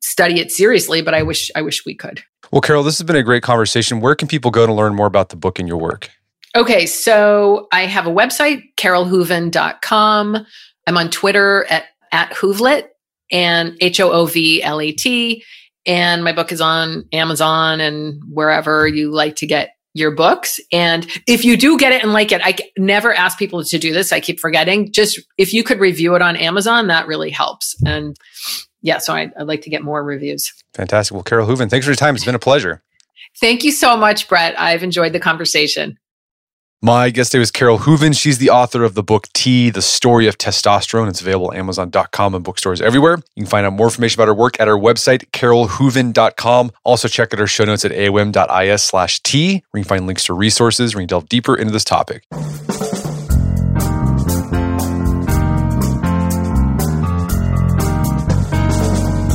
[0.00, 2.22] study it seriously, but I wish I wish we could.
[2.52, 4.00] Well, Carole, this has been a great conversation.
[4.00, 6.10] Where can people go to learn more about the book and your work?
[6.54, 10.46] Okay, so I have a website, carolehooven.com.
[10.86, 12.88] I'm on Twitter at, at Hoovlet
[13.32, 15.42] and H O O V L E T.
[15.86, 20.60] And my book is on Amazon and wherever you like to get your books.
[20.72, 23.92] And if you do get it and like it, I never ask people to do
[23.92, 24.12] this.
[24.12, 24.92] I keep forgetting.
[24.92, 27.74] Just if you could review it on Amazon, that really helps.
[27.86, 28.16] And
[28.82, 30.52] yeah, so I'd, I'd like to get more reviews.
[30.74, 31.14] Fantastic.
[31.14, 32.14] Well, Carole Hooven, thanks for your time.
[32.14, 32.82] It's been a pleasure.
[33.40, 34.58] Thank you so much, Brett.
[34.60, 35.98] I've enjoyed the conversation.
[36.84, 38.12] My guest today was Carole Hooven.
[38.12, 41.08] She's the author of the book T, The Story of Testosterone.
[41.08, 43.16] It's available at Amazon.com and bookstores everywhere.
[43.36, 46.72] You can find out more information about her work at her website, carolehooven.com.
[46.84, 50.26] Also check out her show notes at aom.is slash T, where you can find links
[50.26, 52.26] to resources where you can delve deeper into this topic.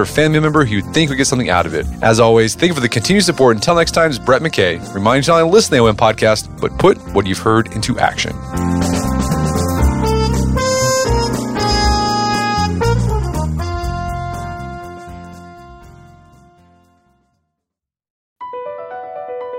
[0.00, 1.86] or family member who you think would get something out of it.
[2.02, 3.56] As always, thank you for the continued support.
[3.56, 4.94] Until next time, it's Brett McKay.
[4.94, 7.98] Remind you not only listen to the AOM podcast, but put what you've heard into
[7.98, 8.32] action.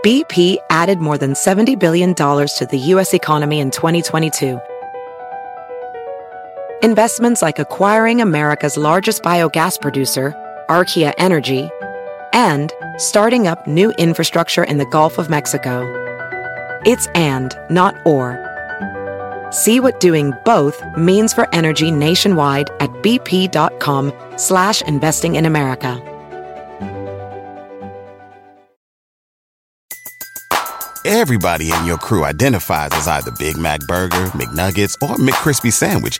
[0.03, 3.13] BP added more than $70 billion to the U.S.
[3.13, 4.57] economy in 2022.
[6.83, 10.31] Investments like acquiring America's largest biogas producer,
[10.69, 11.71] Archaea Energy,
[12.33, 15.81] and starting up new infrastructure in the Gulf of Mexico.
[16.85, 18.37] It's and, not or.
[19.49, 25.99] See what doing both means for energy nationwide at bp.com slash investing in America.
[31.03, 36.19] Everybody in your crew identifies as either Big Mac Burger, McNuggets, or McCrispy Sandwich.